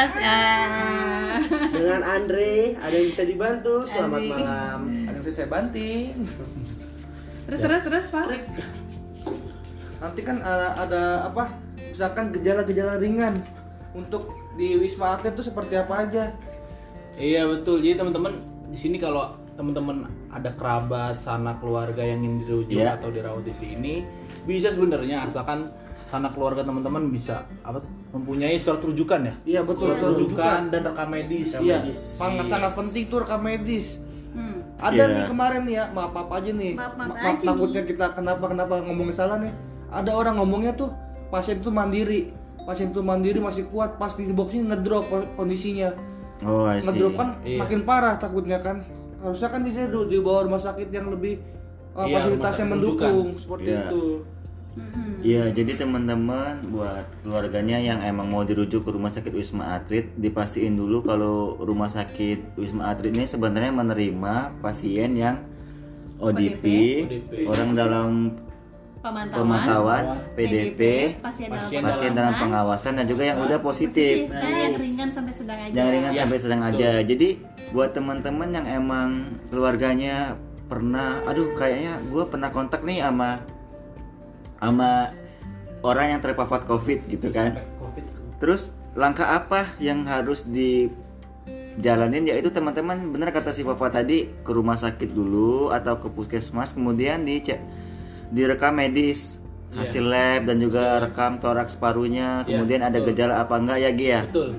Dengan 1.70 2.02
Andre, 2.02 2.54
ada 2.74 2.94
yang 2.94 3.06
bisa 3.06 3.22
dibantu. 3.22 3.84
Selamat 3.84 4.16
Andre. 4.18 4.32
malam. 4.34 4.78
ada 5.04 5.12
yang 5.12 5.22
bisa 5.22 5.36
saya 5.36 5.48
banting 5.48 6.12
Terus 7.44 7.58
terus 7.58 7.82
terus 7.82 8.04
Pak. 8.08 8.26
nanti 9.98 10.20
kan 10.22 10.36
ada, 10.38 10.66
ada 10.78 11.02
apa 11.26 11.52
misalkan 11.82 12.30
gejala-gejala 12.30 12.96
ringan 12.96 13.34
untuk 13.90 14.30
di 14.54 14.76
wisma 14.76 15.12
atlet 15.12 15.32
itu 15.32 15.42
seperti 15.42 15.74
apa 15.74 15.94
aja 16.00 16.24
Iya 17.12 17.44
betul. 17.46 17.82
Jadi 17.82 17.98
teman-teman 17.98 18.30
di 18.64 18.78
sini 18.78 18.94
kalau 18.94 19.26
teman-teman 19.52 20.06
ada 20.28 20.50
kerabat, 20.52 21.16
sanak 21.16 21.58
keluarga 21.58 22.00
yang 22.00 22.20
ingin 22.20 22.38
dirujuk 22.40 22.76
Iya. 22.76 22.94
atau 22.94 23.08
dirawat 23.08 23.42
di 23.42 23.52
sini, 23.52 23.94
bisa 24.44 24.68
sebenarnya 24.68 25.24
asalkan 25.24 25.72
sanak 26.04 26.32
keluarga 26.32 26.62
teman-teman 26.62 27.08
bisa 27.08 27.44
apa 27.60 27.78
tuh, 27.78 27.90
mempunyai 28.10 28.56
surat 28.56 28.80
rujukan 28.80 29.20
ya. 29.22 29.34
iya 29.46 29.60
betul 29.60 29.88
Surat 29.90 30.14
rujukan 30.14 30.60
dan 30.68 30.80
rekam 30.82 31.08
medis. 31.08 31.52
iya 31.58 31.84
sangat 31.92 32.46
sangat 32.46 32.72
penting 32.74 33.04
tuh 33.06 33.20
rekam 33.20 33.40
medis 33.40 34.00
Hmm. 34.28 34.60
ada 34.78 34.94
Iya. 34.98 35.04
nih 35.10 35.24
kemarin 35.26 35.62
nih 35.64 35.74
ya 35.74 35.84
maaf 35.90 36.12
maaf 36.12 36.30
aja 36.30 36.50
nih 36.50 36.72
Maaf, 36.74 36.94
maaf 36.94 37.08
Ma- 37.10 37.28
aja 37.30 37.44
takutnya 37.46 37.80
nih. 37.80 37.88
kita 37.88 38.06
kenapa 38.12 38.44
kenapa 38.46 38.74
ngomongnya 38.78 39.14
salah 39.14 39.36
nih 39.38 39.52
ada 39.88 40.10
orang 40.12 40.36
ngomongnya 40.36 40.72
tuh 40.74 40.92
pasien 41.26 41.58
itu 41.58 41.68
mandiri 41.68 42.32
pasien 42.62 42.88
itu 42.88 43.00
mandiri 43.00 43.36
masih 43.38 43.64
kuat 43.66 43.96
pas 43.96 44.12
di 44.12 44.28
boxing 44.28 44.64
ngedrop 44.66 45.08
kondisinya 45.34 45.96
Oh, 46.40 46.68
ngedrop 46.68 47.12
kan 47.14 47.28
Iya. 47.42 47.58
makin 47.58 47.80
parah 47.82 48.14
takutnya 48.14 48.56
kan 48.58 48.84
harusnya 49.18 49.48
kan 49.48 49.60
dia 49.62 49.84
di 49.84 49.98
di 50.06 50.18
bawah 50.18 50.46
rumah 50.46 50.58
sakit 50.58 50.88
yang 50.88 51.10
lebih 51.10 51.42
uh, 51.92 52.04
Iya, 52.04 52.14
fasilitasnya 52.16 52.30
rumah 52.30 52.52
sakit 52.52 52.66
mendukung 52.70 53.26
seperti 53.34 53.68
Iya. 53.68 53.82
itu 53.84 54.04
Iya, 55.18 55.50
jadi 55.50 55.74
teman-teman 55.74 56.70
buat 56.70 57.02
keluarganya 57.20 57.82
yang 57.82 57.98
emang 57.98 58.30
mau 58.30 58.46
dirujuk 58.46 58.86
ke 58.86 58.90
rumah 58.94 59.10
sakit 59.10 59.34
Wisma 59.34 59.74
Atlet, 59.74 60.06
dipastiin 60.14 60.78
dulu 60.78 61.02
kalau 61.02 61.58
rumah 61.58 61.90
sakit 61.90 62.54
Wisma 62.54 62.86
Atlet 62.86 63.10
ini 63.10 63.26
sebenarnya 63.26 63.74
menerima 63.74 64.62
pasien 64.62 65.18
yang 65.18 65.42
ODP, 66.16 66.62
ODP. 67.02 67.32
orang 67.44 67.70
dalam 67.74 68.10
Pemantauan. 68.98 69.34
pemantauan, 69.36 70.04
PDP, 70.34 70.80
pasien, 71.18 71.46
pasien 71.48 71.78
dalam 71.78 71.86
pasien 71.86 72.12
dalam 72.14 72.34
pengawasan 72.34 72.92
dan 72.98 73.06
juga 73.06 73.22
yang 73.24 73.38
udah 73.40 73.58
positif. 73.58 74.26
Nah, 74.26 74.42
yang 74.42 74.74
ringan 74.74 75.08
sampai 75.08 75.34
sedang 75.34 75.58
aja. 75.60 75.74
Yang 75.74 75.88
ringan 75.88 76.10
Iya, 76.10 76.20
sampai 76.22 76.38
sedang 76.38 76.60
betul. 76.60 76.74
aja. 76.74 76.90
Jadi 77.02 77.28
buat 77.70 77.92
teman-teman 77.92 78.48
yang 78.50 78.66
emang 78.66 79.08
keluarganya 79.48 80.36
pernah, 80.68 81.20
aduh 81.24 81.52
kayaknya 81.52 82.00
gue 82.08 82.24
pernah 82.28 82.48
kontak 82.48 82.84
nih 82.84 83.00
sama 83.00 83.40
sama 84.58 85.12
orang 85.80 86.16
yang 86.16 86.20
terpapar 86.20 86.64
COVID 86.64 87.06
gitu 87.08 87.28
kan. 87.30 87.60
Terus 88.38 88.74
langkah 88.92 89.30
apa 89.30 89.64
yang 89.78 90.02
harus 90.04 90.42
dijalanin 90.42 92.26
yaitu 92.26 92.50
teman-teman 92.50 93.14
benar 93.14 93.30
kata 93.30 93.54
si 93.54 93.62
papa 93.62 93.86
tadi 93.88 94.26
ke 94.42 94.50
rumah 94.50 94.74
sakit 94.74 95.10
dulu 95.10 95.70
atau 95.70 96.02
ke 96.02 96.10
puskesmas 96.10 96.74
kemudian 96.74 97.22
dicek 97.22 97.62
direkam 98.28 98.74
medis 98.74 99.38
hasil 99.68 100.02
lab 100.02 100.48
dan 100.48 100.58
juga 100.58 100.98
rekam 100.98 101.38
toraks 101.38 101.76
parunya 101.78 102.42
Iya, 102.42 102.58
kemudian 102.58 102.80
ada 102.82 102.98
betul. 102.98 103.08
gejala 103.14 103.34
apa 103.44 103.54
enggak 103.60 103.78
ya 103.78 103.90
Gi 103.94 104.06
ya 104.08 104.20
Betul. 104.26 104.50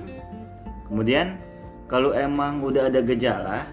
kemudian 0.87 1.25
kalau 1.89 2.13
emang 2.13 2.61
udah 2.61 2.87
ada 2.87 3.01
gejala 3.01 3.65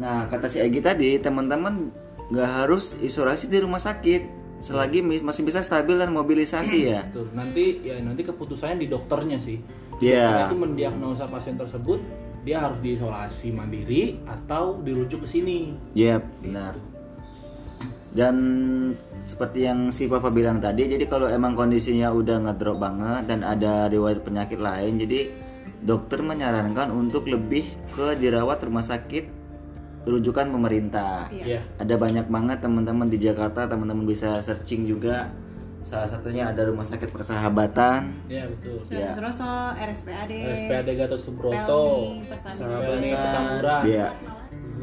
nah 0.00 0.24
kata 0.26 0.48
si 0.48 0.58
Egi 0.58 0.80
tadi 0.80 1.20
teman-teman 1.20 1.92
nggak 2.32 2.50
harus 2.64 2.96
isolasi 3.04 3.52
di 3.52 3.60
rumah 3.60 3.78
sakit 3.82 4.40
selagi 4.60 5.00
mis- 5.00 5.24
masih 5.24 5.44
bisa 5.44 5.60
stabil 5.60 5.96
dan 5.96 6.12
mobilisasi 6.12 6.78
ya 6.88 7.02
Betul. 7.10 7.28
Nanti 7.32 7.80
ya 7.84 7.96
nanti 8.00 8.22
keputusannya 8.22 8.76
di 8.84 8.88
dokternya 8.92 9.40
sih. 9.40 9.56
Iya. 9.98 10.24
Dokternya 10.24 10.46
itu 10.52 10.58
mendiagnosa 10.60 11.24
pasien 11.26 11.56
tersebut 11.56 12.00
dia 12.40 12.56
harus 12.60 12.80
diisolasi 12.80 13.52
mandiri 13.52 14.20
atau 14.24 14.80
dirujuk 14.80 15.24
ke 15.24 15.28
sini. 15.28 15.76
Iya 15.92 16.24
benar. 16.40 16.76
Dan 18.10 18.36
seperti 19.22 19.70
yang 19.70 19.94
si 19.94 20.10
Papa 20.10 20.34
bilang 20.34 20.58
tadi, 20.58 20.90
jadi 20.90 21.06
kalau 21.06 21.30
emang 21.30 21.54
kondisinya 21.54 22.10
udah 22.10 22.42
ngedrop 22.42 22.82
banget 22.82 23.30
dan 23.30 23.46
ada 23.46 23.86
riwayat 23.86 24.26
penyakit 24.26 24.58
lain, 24.58 24.98
jadi 24.98 25.30
dokter 25.80 26.20
menyarankan 26.20 26.92
untuk 26.92 27.28
lebih 27.28 27.64
ke 27.96 28.16
dirawat 28.20 28.60
rumah 28.64 28.84
sakit 28.84 29.40
rujukan 30.08 30.48
pemerintah. 30.48 31.28
Iya. 31.28 31.60
Ada 31.76 31.94
banyak 32.00 32.26
banget 32.28 32.58
teman-teman 32.64 33.08
di 33.08 33.20
Jakarta, 33.20 33.68
teman-teman 33.68 34.04
bisa 34.08 34.40
searching 34.40 34.88
juga. 34.88 35.28
Salah 35.80 36.08
satunya 36.08 36.44
ada 36.44 36.68
rumah 36.68 36.84
sakit 36.84 37.08
persahabatan. 37.08 38.28
Iya 38.28 38.48
betul. 38.52 38.84
Iya. 38.92 39.16
Suroso, 39.16 39.48
RSPAD, 39.80 40.30
RSPAD 40.32 40.88
Gatot 40.92 41.20
Subroto, 41.20 41.84
Jaya, 42.28 43.16
Petamburan, 43.16 43.82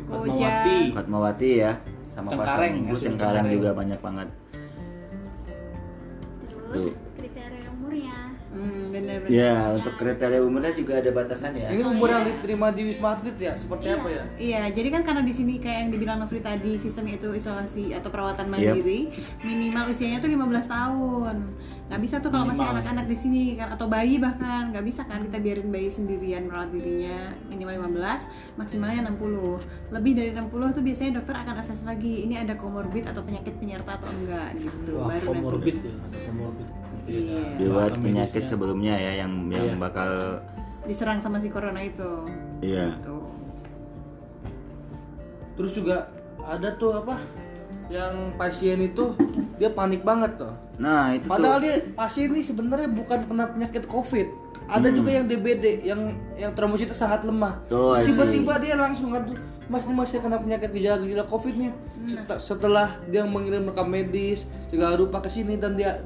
Koja, 0.08 0.50
Fatmawati. 0.50 0.80
Fatmawati 0.96 1.50
ya, 1.62 1.72
sama 2.10 2.28
Cengkareng, 2.34 2.50
Pasar 2.50 2.74
Minggu, 2.74 2.96
ya, 2.96 3.02
Cengkareng 3.02 3.46
Cengkareng. 3.46 3.48
juga 3.54 3.70
banyak 3.78 4.00
banget. 4.02 4.30
terus 6.68 6.92
umurnya 6.92 7.07
Bener-bener. 9.00 9.30
Ya, 9.30 9.56
untuk 9.72 9.94
kriteria 9.94 10.40
umurnya 10.40 10.72
juga 10.72 10.94
ada 10.98 11.10
batasannya. 11.10 11.68
ini 11.70 11.84
umur 11.84 12.10
yang 12.10 12.26
diterima 12.26 12.68
di 12.70 12.82
wisma 12.88 13.14
atlet 13.14 13.38
ya 13.38 13.54
seperti 13.54 13.86
apa 13.90 14.08
ya 14.08 14.24
Iya, 14.38 14.62
jadi 14.72 14.88
kan 14.90 15.02
karena 15.04 15.22
di 15.22 15.32
sini 15.32 15.58
kayak 15.58 15.78
yang 15.84 15.92
dibilang 15.92 16.18
Novri 16.18 16.40
tadi 16.40 16.76
sistemnya 16.76 17.16
itu 17.16 17.30
isolasi 17.30 17.92
atau 17.92 18.08
perawatan 18.08 18.48
mandiri, 18.48 19.10
minimal 19.42 19.88
usianya 19.88 20.18
tuh 20.18 20.28
15 20.28 20.68
tahun. 20.68 21.38
Nggak 21.88 22.02
bisa 22.04 22.16
tuh 22.20 22.28
kalau 22.28 22.44
masih 22.44 22.68
anak-anak 22.68 23.08
di 23.08 23.16
sini 23.16 23.44
kan 23.56 23.72
atau 23.72 23.88
bayi 23.88 24.20
bahkan 24.20 24.76
nggak 24.76 24.84
bisa 24.84 25.08
kan 25.08 25.24
kita 25.24 25.40
biarin 25.40 25.72
bayi 25.72 25.88
sendirian 25.88 26.44
merawat 26.44 26.68
dirinya 26.68 27.32
minimal 27.48 27.88
15, 27.88 28.28
maksimalnya 28.60 29.08
60. 29.08 29.96
Lebih 29.96 30.12
dari 30.12 30.30
60 30.36 30.76
tuh 30.76 30.84
biasanya 30.84 31.12
dokter 31.16 31.36
akan 31.40 31.56
assess 31.56 31.88
lagi 31.88 32.28
ini 32.28 32.36
ada 32.36 32.60
komorbid 32.60 33.08
atau 33.08 33.24
penyakit 33.24 33.56
penyerta 33.56 33.96
atau 33.96 34.12
enggak 34.12 34.60
gitu. 34.60 35.00
Wah, 35.00 35.16
Baru 35.16 35.16
nanti. 35.16 35.40
komorbid 35.40 35.76
ya, 35.80 35.94
ada 35.96 36.18
komorbid. 36.28 36.68
Iya. 37.08 37.70
Bahasa 37.70 37.96
penyakit 37.96 38.34
medisnya. 38.36 38.50
sebelumnya 38.50 38.94
ya 38.94 39.12
yang 39.18 39.32
yang 39.48 39.66
Iya. 39.70 39.76
bakal 39.78 40.10
diserang 40.84 41.18
sama 41.18 41.38
si 41.38 41.48
corona 41.48 41.80
itu. 41.80 42.28
iya. 42.60 42.96
Tuh. 43.00 43.24
terus 45.54 45.74
juga 45.74 46.06
ada 46.40 46.70
tuh 46.72 46.94
apa 46.96 47.18
yang 47.88 48.36
pasien 48.36 48.78
itu 48.80 49.16
dia 49.56 49.70
panik 49.70 50.04
banget 50.04 50.38
tuh 50.38 50.54
Nah, 50.78 51.10
itu 51.12 51.26
Padahal 51.26 51.58
tuh. 51.58 51.66
dia 51.66 51.76
pasien 51.92 52.30
ini 52.30 52.46
sebenarnya 52.46 52.86
bukan 52.88 53.26
kena 53.26 53.50
penyakit 53.50 53.90
COVID. 53.90 54.28
Ada 54.70 54.94
juga 54.94 55.10
yang 55.10 55.26
DBD 55.26 55.82
yang 55.82 56.02
yang 56.38 56.54
trombositnya 56.54 56.94
sangat 56.94 57.26
lemah. 57.26 57.66
Oh, 57.68 57.98
Terus 57.98 58.14
tiba-tiba 58.14 58.62
dia 58.62 58.78
langsung 58.78 59.10
aduh, 59.10 59.34
Mas 59.66 59.82
ini 59.82 59.98
masih 59.98 60.22
kena 60.22 60.38
penyakit 60.38 60.70
gejala-gejala 60.70 61.26
COVID 61.26 61.54
nih. 61.58 61.72
Set- 62.06 62.42
Setelah 62.46 62.94
dia 63.10 63.26
mengirim 63.26 63.66
rekam 63.66 63.90
medis 63.90 64.46
segala 64.70 64.94
rupa 64.94 65.18
ke 65.18 65.34
sini 65.34 65.58
dan 65.58 65.74
dia 65.74 65.98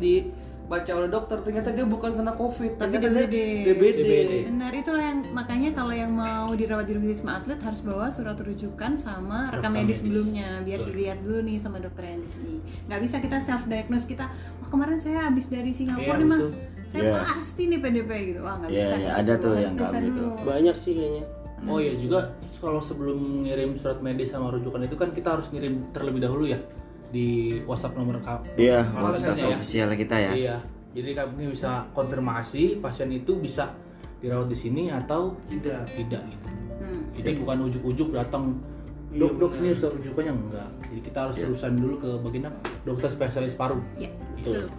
dibaca 0.72 0.92
oleh 1.04 1.10
dokter 1.12 1.38
ternyata 1.44 1.70
dia 1.76 1.84
bukan 1.84 2.12
kena 2.16 2.32
COVID, 2.32 2.72
Tapi 2.80 2.96
ternyata 2.96 3.28
dia 3.28 3.68
DBD. 3.68 4.00
DBD. 4.00 4.32
Benar 4.48 4.72
itulah 4.72 5.04
yang 5.04 5.20
makanya 5.36 5.70
kalau 5.76 5.92
yang 5.92 6.16
mau 6.16 6.48
dirawat 6.56 6.88
di 6.88 6.96
Wisma 6.96 7.44
Atlet 7.44 7.60
harus 7.60 7.84
bawa 7.84 8.08
surat 8.08 8.40
rujukan 8.40 8.96
sama 8.96 9.52
rekam 9.52 9.76
medis 9.76 10.00
sebelumnya 10.00 10.64
biar 10.64 10.88
dilihat 10.88 11.20
dulu 11.28 11.44
nih 11.44 11.60
sama 11.60 11.84
dokter 11.84 12.16
yang 12.16 12.24
di 12.24 12.30
sini. 12.32 12.56
Nggak 12.88 13.00
bisa 13.04 13.16
kita 13.20 13.38
self 13.44 13.68
diagnose 13.68 14.08
kita, 14.08 14.32
wah 14.32 14.70
kemarin 14.72 14.96
saya 15.04 15.28
habis 15.28 15.52
dari 15.52 15.76
Singapura 15.76 16.16
Iya, 16.16 16.22
nih 16.24 16.28
mas, 16.32 16.40
betul. 16.40 16.56
saya 16.88 17.02
Iya. 17.04 17.16
pasti 17.28 17.64
nih 17.68 17.80
PDP 17.84 18.12
gitu. 18.32 18.40
Wah 18.40 18.56
nggak 18.64 18.70
Iya, 18.72 18.80
bisa. 18.80 18.96
iya, 18.96 18.96
gitu. 19.04 19.20
ada 19.20 19.34
tuh 19.36 19.52
yang 19.60 19.76
gitu. 19.76 20.08
dulu. 20.08 20.28
Banyak 20.48 20.76
sih 20.80 20.92
kayaknya. 20.96 21.26
Oh 21.68 21.78
iya 21.78 21.94
juga 21.94 22.20
kalau 22.58 22.80
sebelum 22.82 23.46
ngirim 23.46 23.78
surat 23.78 24.00
medis 24.02 24.32
sama 24.32 24.50
rujukan 24.50 24.82
itu 24.82 24.96
kan 24.98 25.12
kita 25.14 25.36
harus 25.38 25.46
ngirim 25.54 25.86
terlebih 25.94 26.26
dahulu 26.26 26.50
ya 26.50 26.58
di 27.12 27.60
WhatsApp 27.68 27.94
nomor 28.00 28.24
Iya, 28.56 28.88
nomor 28.88 29.14
WhatsApp 29.14 29.36
kontaknya 29.36 29.52
ya. 29.52 29.56
official 29.60 29.90
kita 29.94 30.16
ya. 30.18 30.32
Iya. 30.34 30.58
Jadi 30.92 31.10
kami 31.16 31.44
bisa 31.56 31.88
konfirmasi 31.96 32.84
pasien 32.84 33.08
itu 33.12 33.40
bisa 33.40 33.72
dirawat 34.20 34.52
di 34.52 34.58
sini 34.60 34.92
atau 34.92 35.36
Tidak. 35.48 35.88
tidak 35.88 36.24
gitu. 36.28 36.48
Hmm. 36.82 37.02
Jadi 37.16 37.30
bukan 37.44 37.58
ujuk-ujuk 37.70 38.10
datang 38.16 38.56
Iya, 39.12 39.28
dok 39.28 39.34
dok 39.44 39.52
ini 39.60 39.76
rujukannya 39.76 40.32
enggak. 40.32 40.70
Jadi 40.88 41.00
kita 41.04 41.20
harus 41.28 41.36
terusan 41.36 41.76
dulu 41.76 41.96
ke 42.00 42.10
bagian 42.24 42.48
apa? 42.48 42.60
Dokter 42.88 43.12
spesialis 43.12 43.60
paru. 43.60 43.84
Iya, 44.00 44.08
Betul. 44.40 44.72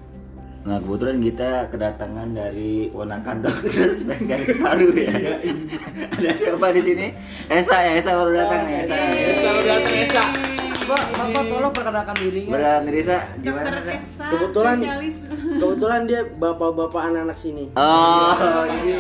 Nah, 0.62 0.78
kebetulan 0.78 1.18
kita 1.18 1.50
kedatangan 1.68 2.28
dari 2.32 2.86
ponakan 2.88 3.44
dokter 3.44 3.92
spesialis 4.00 4.56
paru 4.56 4.88
ya. 4.96 5.12
Ada 6.16 6.32
siapa 6.32 6.72
di 6.72 6.80
sini? 6.80 7.06
Esa 7.52 7.76
ya, 7.76 7.92
Esa 8.00 8.16
baru 8.16 8.32
datang 8.32 8.62
nih, 8.64 8.74
Esa. 8.88 8.94
Ya, 8.96 9.32
selamat 9.36 9.64
datang 9.68 9.94
Esa. 10.00 10.51
Bapak, 10.82 11.14
Bapak 11.14 11.42
tolong 11.46 11.72
perkenalkan 11.72 12.16
dirinya. 12.18 12.52
Berat 12.52 12.82
Risa, 12.86 13.16
gimana 13.38 13.62
Dokter 13.62 13.74
Esa? 13.78 13.92
Esa, 13.94 14.26
Kebetulan 14.34 14.76
spesialis. 14.76 15.16
kebetulan 15.52 16.00
dia 16.04 16.20
bapak-bapak 16.26 17.02
anak-anak 17.06 17.38
sini. 17.38 17.64
Oh, 17.72 18.34
jadi 18.66 18.92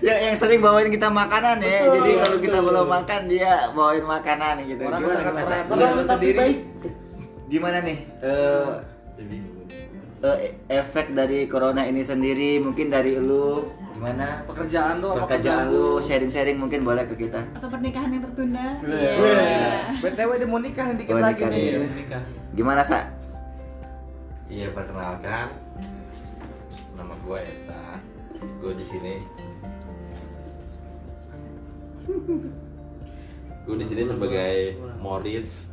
ya 0.00 0.14
yang 0.24 0.36
sering 0.38 0.64
bawain 0.64 0.88
kita 0.88 1.12
makanan 1.12 1.60
ya. 1.60 1.92
Jadi 1.92 2.10
kalau 2.16 2.38
kita 2.40 2.58
belum 2.58 2.86
makan 2.88 3.20
dia 3.28 3.52
bawain 3.70 4.00
makanan 4.02 4.54
gitu. 4.64 4.82
Orang 4.82 5.00
Gimana 5.02 5.16
sangat 5.20 5.34
Mas? 5.34 5.44
merasa 5.44 5.54
Gimana 5.68 5.92
Tapi 5.92 6.08
sendiri? 6.08 6.38
baik. 6.38 6.58
gimana 7.52 7.84
nih 7.84 7.98
eh, 8.24 8.68
eh, 10.24 10.38
efek 10.72 11.12
dari 11.12 11.44
corona 11.44 11.84
ini 11.84 12.00
sendiri 12.00 12.56
mungkin 12.58 12.88
dari 12.88 13.20
lu 13.20 13.68
gimana 13.92 14.26
Pekerjaan 14.44 14.98
lu 14.98 15.08
apa 15.08 15.20
pekerjaan 15.26 15.64
lu 15.68 15.98
sharing-sharing 15.98 16.56
mungkin 16.56 16.80
boleh 16.82 17.04
ke 17.04 17.14
kita 17.18 17.40
atau 17.52 17.68
pernikahan 17.68 18.08
yang 18.08 18.22
tertunda 18.22 18.80
Iya. 18.80 20.00
BTW 20.00 20.30
dia 20.34 20.48
mau 20.48 20.58
nikah 20.58 20.86
nih 20.88 20.96
dikit 20.98 21.14
Oh, 21.14 21.20
lagi 21.20 21.42
nih. 21.44 21.84
Nikah. 21.84 22.22
gimana 22.52 22.80
sa 22.80 23.08
Iya 24.46 24.68
perkenalkan 24.70 25.48
nama 26.92 27.14
gue 27.18 27.38
Esa. 27.40 27.82
Gue 28.58 28.72
di 28.74 28.84
sini. 28.84 29.14
gue 33.62 33.76
di 33.78 33.86
sini 33.86 34.02
sebagai 34.04 34.56
Moritz. 34.98 35.72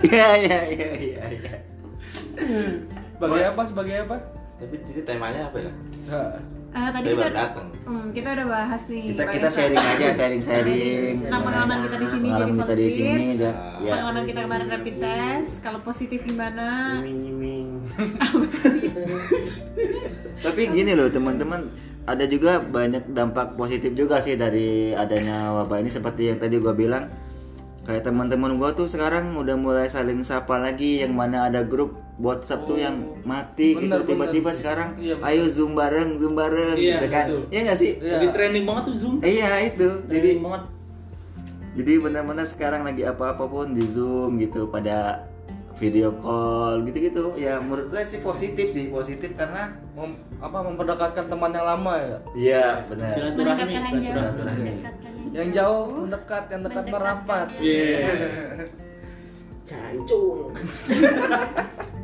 Iya 0.00 0.28
iya 0.38 0.58
iya 0.64 0.88
iya. 0.96 1.24
Iya. 2.38 2.64
Sebagai 3.18 3.42
apa? 3.50 3.62
Sebagai 3.66 3.96
apa? 4.06 4.16
Tapi 4.58 4.74
di 4.74 4.84
sini 4.90 5.00
temanya 5.06 5.40
apa 5.50 5.58
ya? 5.62 5.72
Eh, 6.68 6.90
tadi 6.92 7.08
Saya 7.08 7.16
kita 7.16 7.28
datang. 7.32 7.66
Hmm, 7.88 8.06
kita 8.12 8.28
udah 8.36 8.46
bahas 8.52 8.82
nih 8.92 9.16
Kita 9.16 9.24
kita 9.24 9.48
sharing 9.48 9.80
aja 9.80 10.06
sharing 10.12 10.42
sharing. 10.44 11.14
Tentang 11.24 11.42
pengalaman 11.48 11.78
kita 11.88 11.96
di 11.96 12.08
sini 12.12 12.28
jadi 12.28 12.52
kita 12.52 12.74
di 12.76 12.88
sini 12.92 13.26
dan 13.40 13.54
ya. 13.80 13.92
pengalaman 13.96 14.24
kita 14.28 14.40
kemarin 14.44 14.66
rapid 14.68 14.96
test 15.00 15.52
kalau 15.64 15.80
positif 15.80 16.20
gimana. 16.28 17.00
Tapi 20.44 20.62
gini 20.70 20.92
loh 20.92 21.08
teman-teman, 21.08 21.72
ada 22.04 22.24
juga 22.28 22.60
banyak 22.60 23.16
dampak 23.16 23.56
positif 23.56 23.96
juga 23.96 24.20
sih 24.20 24.36
dari 24.36 24.92
adanya 24.92 25.56
wabah 25.56 25.80
ini 25.80 25.88
seperti 25.88 26.28
yang 26.28 26.36
tadi 26.36 26.60
gua 26.60 26.76
bilang. 26.76 27.08
Kayak 27.88 28.12
teman-teman 28.12 28.60
gua 28.60 28.76
tuh 28.76 28.84
sekarang 28.84 29.32
udah 29.40 29.56
mulai 29.56 29.88
saling 29.88 30.20
sapa 30.20 30.60
lagi 30.60 31.00
yang 31.00 31.16
mana 31.16 31.48
ada 31.48 31.64
grup 31.64 32.07
WhatsApp 32.18 32.66
tuh 32.66 32.74
yang 32.74 32.98
mati 33.22 33.72
Bener, 33.72 34.02
gitu 34.02 34.10
tiba-tiba 34.10 34.50
sekarang 34.50 34.98
Iya, 34.98 35.22
ayo 35.22 35.46
zoom 35.46 35.72
bareng 35.72 36.18
zoom 36.18 36.34
bareng 36.34 36.74
Iya, 36.74 36.98
gitu 36.98 37.06
kan. 37.08 37.26
betul. 37.26 37.42
Iya 37.48 37.60
nggak 37.62 37.78
sih? 37.78 37.92
Iya. 37.96 38.12
Lagi 38.12 38.28
trending 38.28 38.64
banget 38.64 38.82
tuh 38.84 38.96
Zoom. 38.96 39.14
Iya 39.20 39.50
itu. 39.64 39.88
Jadi 40.04 40.30
banget. 40.36 40.62
jadi 41.70 41.92
benar-benar 41.96 42.42
sekarang 42.44 42.82
lagi 42.82 43.02
apa-apa 43.02 43.44
pun 43.44 43.70
di 43.70 43.84
zoom 43.84 44.34
gitu 44.36 44.66
pada 44.66 45.22
video 45.78 46.10
call 46.12 46.82
gitu-gitu 46.82 47.38
ya 47.38 47.62
menurut 47.62 47.86
gue 47.88 48.02
sih 48.02 48.18
positif 48.18 48.66
sih 48.66 48.90
positif 48.90 49.30
karena 49.32 49.78
Mem- 49.94 50.18
apa 50.36 50.58
mempertekatkan 50.60 51.30
teman 51.30 51.54
yang 51.54 51.62
lama 51.64 51.94
ya? 51.94 52.18
iya 52.34 52.64
benar 52.84 53.14
Silaturahmi. 53.14 53.38
Mendekatkan 53.38 53.82
yang 53.84 53.94
jauh. 53.94 54.10
Silaturahmi. 54.10 54.66
Mendekatkan 54.66 55.10
Yang 55.28 55.48
jauh 55.54 55.82
mendekat, 55.94 56.44
yang 56.48 56.62
dekat 56.64 56.84
merapat. 56.88 57.46
Iya. 57.60 58.10
Cancung. 59.68 60.50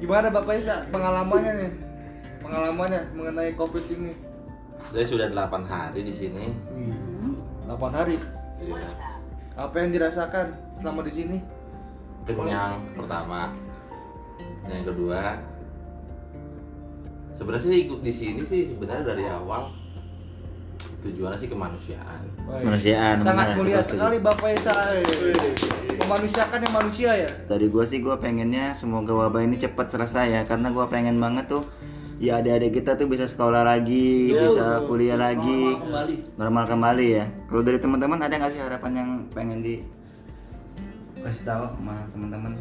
Gimana 0.00 0.32
Bapak 0.32 0.56
Isa 0.56 0.80
pengalamannya 0.88 1.52
nih? 1.60 1.72
Pengalamannya 2.40 3.00
mengenai 3.12 3.52
Covid 3.52 3.84
ini? 3.92 4.16
Saya 4.90 5.04
sudah 5.04 5.28
8 5.28 5.68
hari 5.68 6.00
di 6.02 6.10
sini. 6.10 6.48
8 7.68 7.76
hari. 7.92 8.16
Iya. 8.64 8.88
Apa 9.60 9.76
yang 9.84 9.92
dirasakan 9.92 10.56
selama 10.80 11.04
di 11.04 11.12
sini? 11.12 11.38
Kenyang 12.24 12.96
pertama. 12.96 13.52
Yang 14.72 14.96
kedua, 14.96 15.36
sebenarnya 17.36 17.64
sih 17.68 17.76
ikut 17.84 18.00
di 18.00 18.12
sini 18.12 18.42
sih 18.48 18.72
sebenarnya 18.72 19.04
dari 19.04 19.24
awal 19.28 19.68
tujuannya 21.04 21.36
sih 21.36 21.48
kemanusiaan. 21.48 22.20
Kemanusiaan, 22.40 23.20
Sangat 23.20 23.46
benar, 23.52 23.58
mulia 23.60 23.80
sekali 23.84 24.16
Bapak 24.16 24.48
Isa. 24.56 24.76
Eh. 25.90 25.98
Memanusiakan 25.98 26.58
yang 26.62 26.74
manusia 26.74 27.10
ya. 27.26 27.30
dari 27.50 27.66
gue 27.66 27.84
sih 27.86 27.98
gue 27.98 28.14
pengennya 28.16 28.72
semoga 28.78 29.10
wabah 29.10 29.42
ini 29.42 29.58
cepat 29.58 29.90
selesai 29.90 30.26
ya 30.30 30.42
karena 30.46 30.70
gue 30.70 30.84
pengen 30.86 31.18
banget 31.18 31.50
tuh 31.50 31.66
ya 32.20 32.38
adik-adik 32.38 32.84
kita 32.84 32.94
tuh 33.00 33.08
bisa 33.08 33.24
sekolah 33.24 33.64
lagi 33.64 34.30
bisa 34.30 34.84
kuliah 34.84 35.16
lagi 35.16 35.72
Normal 35.72 35.80
kembali. 35.82 36.14
normal 36.36 36.64
kembali 36.68 37.06
ya 37.10 37.24
kalau 37.48 37.62
dari 37.64 37.78
teman-teman 37.80 38.18
ada 38.20 38.34
nggak 38.36 38.52
sih 38.52 38.60
harapan 38.60 38.92
yang 38.92 39.10
pengen 39.32 39.58
di 39.64 39.74
kasih 41.20 41.44
tahu 41.48 41.64
sama 41.76 41.96
teman-teman 42.12 42.52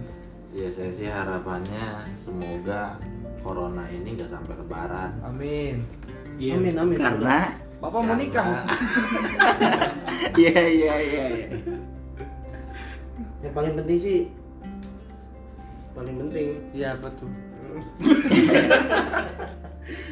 Ya 0.50 0.66
saya 0.66 0.90
sih 0.90 1.06
harapannya 1.06 2.10
semoga 2.18 2.98
corona 3.46 3.86
ini 3.86 4.18
nggak 4.18 4.34
sampai 4.34 4.58
lebaran. 4.58 5.14
Amin. 5.22 5.86
Iya. 6.42 6.58
Amin 6.58 6.74
amin. 6.74 6.98
karena 6.98 7.54
Bapak 7.78 8.02
mau 8.02 8.18
nikah? 8.18 8.44
iya 10.42 10.62
iya 10.66 10.96
iya 11.00 11.24
iya. 11.30 11.48
Yang 13.40 13.54
paling 13.56 13.74
penting 13.80 14.00
sih 14.00 14.20
paling 16.00 16.16
penting 16.16 16.48
Iya 16.72 16.96
betul. 17.02 17.30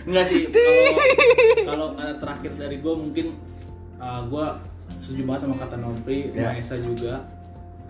Enggak 0.08 0.26
sih. 0.32 0.42
Kalau 0.52 0.92
kalau 1.68 1.88
eh, 2.00 2.16
terakhir 2.18 2.52
dari 2.58 2.78
gue 2.82 2.94
mungkin 2.96 3.28
eh, 4.00 4.22
gue 4.28 4.46
setuju 4.88 5.22
banget 5.28 5.42
sama 5.48 5.56
kata 5.60 5.76
Nopri, 5.80 6.20
sama 6.32 6.40
Ya. 6.40 6.50
Esa 6.56 6.76
juga, 6.80 7.14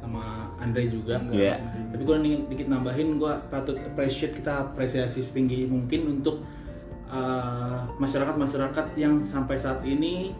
sama 0.02 0.50
Andre 0.62 0.89
juga. 0.89 1.21
Iya. 1.30 1.62
Tapi 1.93 2.02
gue 2.04 2.17
dikit 2.54 2.67
nambahin, 2.69 3.21
gue 3.21 3.34
patut 3.50 3.78
appreciate 3.78 4.34
kita 4.34 4.71
apresiasi 4.71 5.21
setinggi 5.21 5.69
mungkin 5.69 6.19
untuk 6.19 6.41
eh, 7.10 7.80
masyarakat-masyarakat 7.97 8.86
yang 9.00 9.21
sampai 9.21 9.58
saat 9.58 9.82
ini 9.86 10.34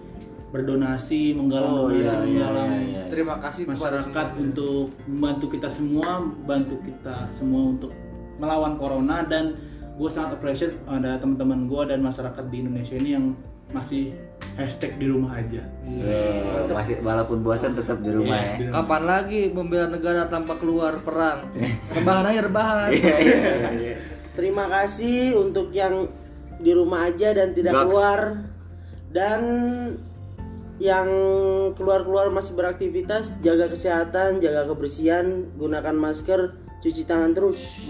berdonasi, 0.48 1.36
menggalang 1.36 1.74
Oh, 1.76 1.92
donasi, 1.92 2.00
iya, 2.00 2.12
iya, 2.12 2.20
menggalang 2.24 2.72
iya, 2.72 2.82
iya. 2.88 3.04
Terima 3.12 3.36
kasih 3.38 3.64
masyarakat 3.68 4.28
untuk 4.40 4.86
membantu 5.06 5.46
kita 5.52 5.68
semua, 5.68 6.24
bantu 6.44 6.76
kita 6.82 7.28
semua 7.30 7.62
untuk 7.76 7.92
melawan 8.38 8.80
corona 8.80 9.26
dan 9.26 9.58
gue 9.98 10.10
sangat 10.14 10.38
appreciate 10.38 10.78
ada 10.86 11.18
teman-teman 11.18 11.66
gue 11.66 11.82
dan 11.90 12.00
masyarakat 12.00 12.44
di 12.48 12.58
Indonesia 12.62 12.96
ini 12.96 13.10
yang 13.18 13.26
masih 13.68 14.16
hashtag 14.56 14.96
di 14.96 15.12
rumah 15.12 15.36
aja. 15.36 15.60
Eh, 15.84 16.70
masih 16.72 17.04
walaupun 17.04 17.44
bosan 17.44 17.76
tetap 17.76 18.00
di 18.00 18.16
rumah 18.16 18.38
Iya, 18.38 18.48
ya 18.48 18.56
di 18.56 18.64
rumah. 18.72 18.76
Kapan 18.80 19.04
lagi 19.04 19.42
membela 19.52 19.88
negara 19.92 20.22
tanpa 20.32 20.56
keluar 20.56 20.96
perang? 20.96 21.50
Rebahan 21.98 22.24
aja 22.24 22.42
rebahan. 22.46 22.90
Iya, 22.94 23.16
iya, 23.20 23.36
iya, 23.36 23.70
iya. 23.76 23.96
Terima 24.32 24.70
kasih 24.70 25.36
untuk 25.36 25.74
yang 25.74 26.08
di 26.58 26.72
rumah 26.72 27.10
aja 27.10 27.34
dan 27.34 27.52
tidak 27.52 27.74
Goks. 27.74 27.84
keluar 27.90 28.20
dan 29.10 29.42
yang 30.78 31.10
keluar-keluar 31.74 32.30
masih 32.30 32.54
beraktivitas, 32.54 33.42
jaga 33.42 33.66
kesehatan, 33.66 34.38
jaga 34.38 34.70
kebersihan, 34.70 35.50
gunakan 35.58 35.96
masker, 35.98 36.54
cuci 36.86 37.02
tangan 37.10 37.34
terus. 37.34 37.90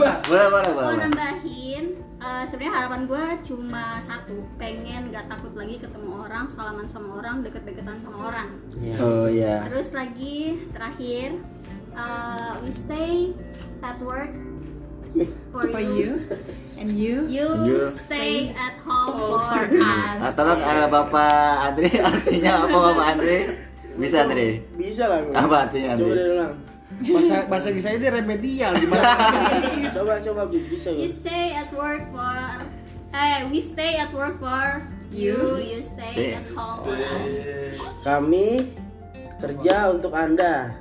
boleh 0.00 0.46
boleh 0.46 0.46
mau 0.52 0.92
boleh. 0.92 1.08
nambahin 1.08 1.96
eh, 2.20 2.44
sebenarnya 2.44 2.72
harapan 2.76 3.00
gue 3.08 3.24
cuma 3.48 3.96
satu 3.98 4.44
pengen 4.60 5.08
gak 5.08 5.26
takut 5.32 5.56
lagi 5.56 5.80
ketemu 5.80 6.28
orang 6.28 6.46
salaman 6.46 6.86
sama 6.86 7.18
orang 7.18 7.40
deket-deketan 7.40 7.98
sama 7.98 8.30
orang. 8.30 8.48
Oh 9.00 9.26
iya. 9.26 9.64
Terus 9.72 9.96
lagi 9.96 10.60
terakhir 10.70 11.40
eh, 11.96 12.52
we 12.60 12.70
stay 12.70 13.32
at 13.80 13.96
work 14.04 14.30
for, 15.50 15.66
for 15.66 15.82
you 15.82 16.20
and 16.80 16.90
you 16.90 17.28
you, 17.28 17.44
You. 17.62 17.78
stay 17.86 18.50
at 18.50 18.80
home 18.80 19.12
for 19.12 19.36
Ah, 19.78 20.16
us 20.24 20.32
tolong 20.32 20.56
eh, 20.58 20.88
Bapak 20.88 21.32
Andre 21.68 21.90
artinya 22.10 22.52
apa 22.64 22.76
Bapak 22.88 23.06
Andre? 23.12 23.38
Bisa 23.92 24.16
Andre? 24.24 24.48
Bisa 24.74 25.04
lah. 25.06 25.20
gue. 25.20 25.34
Apa 25.36 25.56
artinya 25.62 25.88
Coba 25.92 26.02
Andre? 26.02 26.16
deh 26.16 26.28
ulang. 26.32 26.54
Bahasa 27.00 27.34
bahasa 27.46 27.66
Inggrisnya 27.70 27.92
ini 27.94 28.08
remedial 28.10 28.72
gimana? 28.74 29.02
coba 29.96 30.12
coba 30.18 30.42
Bi. 30.46 30.58
bisa 30.66 30.88
you 30.90 31.04
gue. 31.04 31.12
stay 31.12 31.52
at 31.52 31.70
work 31.70 32.02
for 32.08 32.36
eh 33.10 33.44
we 33.46 33.60
stay 33.60 33.96
at 33.96 34.10
work 34.10 34.36
for 34.36 34.84
you 35.08 35.58
you 35.58 35.78
stay 35.78 36.10
Stay. 36.10 36.30
at 36.34 36.48
home 36.50 36.82
for 36.82 36.96
us 36.96 37.76
Kami 38.02 38.64
kerja 39.38 39.88
untuk 39.88 40.12
Anda. 40.12 40.79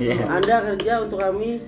Iya. 0.00 0.16
Anda 0.26 0.54
kerja 0.64 0.92
untuk 1.04 1.20
kami. 1.20 1.60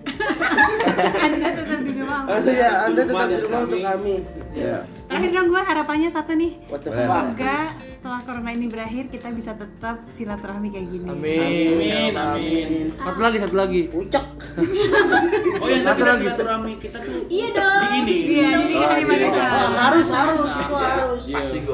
anda 1.26 1.48
tetap 1.52 1.81
di 1.85 1.92
rumah 1.94 2.18
Anda 2.24 2.48
ya, 2.50 2.70
Anda 2.88 3.00
tetap 3.05 3.28
di 3.28 3.37
rumah 3.38 3.61
kami. 3.61 3.66
untuk 3.68 3.81
kami. 3.83 4.14
Iya. 4.52 4.78
terakhir 5.12 5.31
dong 5.31 5.48
gue 5.48 5.61
harapannya 5.61 6.09
satu 6.09 6.33
nih 6.33 6.52
semoga 6.88 7.57
setelah 7.85 8.20
corona 8.24 8.48
ini 8.48 8.64
berakhir 8.64 9.09
kita 9.09 9.28
bisa 9.28 9.52
tetap 9.52 10.09
silaturahmi 10.09 10.72
kayak 10.72 10.88
gini 10.88 11.05
Amin. 11.05 11.40
Amin, 11.72 12.12
amin. 12.16 12.68
Satu 12.96 13.20
lagi, 13.20 13.37
satu 13.38 13.55
lagi. 13.55 13.81
Ucak. 13.92 14.24
Oh 15.59 15.68
yang 15.68 15.85
Satu 15.85 16.02
lagi. 16.02 16.24
silaturahmi 16.24 16.72
kita 16.78 16.98
tuh 16.98 17.28
iya 17.28 17.48
dong 17.50 17.81
di 17.83 17.96
ini. 17.98 18.16
iya 18.26 18.50
di 18.59 18.74
hari 18.74 19.02
iya. 19.02 19.28
Masa. 19.28 19.44
harus 19.70 20.07
harus 20.09 20.40
itu 20.48 20.74
harus. 20.74 21.22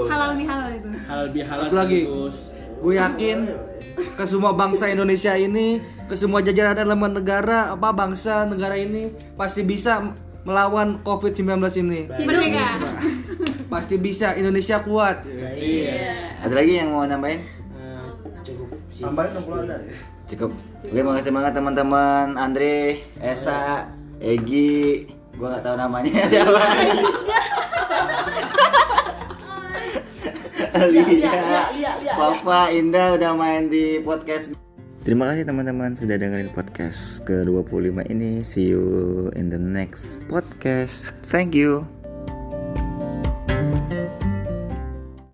Halal 0.08 0.30
nih 0.34 0.46
halal 0.46 0.70
itu 0.72 0.88
Hal 1.06 1.22
bihalal 1.30 1.64
Satu 1.64 1.76
lagi. 1.76 2.00
Gue 2.78 2.94
yakin 2.94 3.38
ke 4.14 4.24
semua 4.24 4.50
bangsa 4.52 4.86
Indonesia 4.86 5.34
ini, 5.34 5.78
ke 6.08 6.16
semua 6.16 6.40
jajaran 6.40 6.72
elemen 6.74 7.12
negara, 7.12 7.76
apa 7.76 7.92
bangsa 7.92 8.48
negara 8.48 8.74
ini 8.74 9.12
pasti 9.36 9.60
bisa 9.60 10.00
melawan 10.42 11.04
COVID-19 11.04 11.60
ini. 11.84 12.08
merdeka 12.24 12.80
Pasti 13.68 14.00
bisa, 14.00 14.32
Indonesia 14.32 14.80
kuat. 14.80 15.28
Ya 15.28 15.52
Iya. 15.52 15.92
Ada 16.40 16.54
lagi 16.56 16.72
yang 16.80 16.96
mau 16.96 17.04
nambahin? 17.04 17.44
Eh, 17.44 18.08
cukup 18.40 18.68
Tambahin 18.88 19.36
60 19.36 19.64
ada. 19.68 19.76
Cukup. 20.24 20.50
Oke, 20.80 21.00
makasih 21.04 21.32
banget 21.36 21.52
teman-teman 21.52 22.26
Andre, 22.40 23.04
Esa, 23.20 23.92
Egi, 24.16 25.04
gua 25.36 25.52
nggak 25.52 25.64
tahu 25.68 25.76
namanya 25.76 26.24
siapa. 26.32 26.62
Lia, 30.88 31.92
Papa, 32.16 32.70
Indah 32.72 33.18
udah 33.20 33.32
main 33.36 33.68
di 33.68 34.00
podcast. 34.00 34.67
Terima 35.08 35.32
kasih 35.32 35.48
teman-teman 35.48 35.96
sudah 35.96 36.20
dengerin 36.20 36.52
podcast 36.52 37.24
ke-25 37.24 38.12
ini. 38.12 38.44
See 38.44 38.76
you 38.76 39.32
in 39.32 39.48
the 39.48 39.56
next 39.56 40.20
podcast. 40.28 41.16
Thank 41.24 41.56
you. 41.56 41.97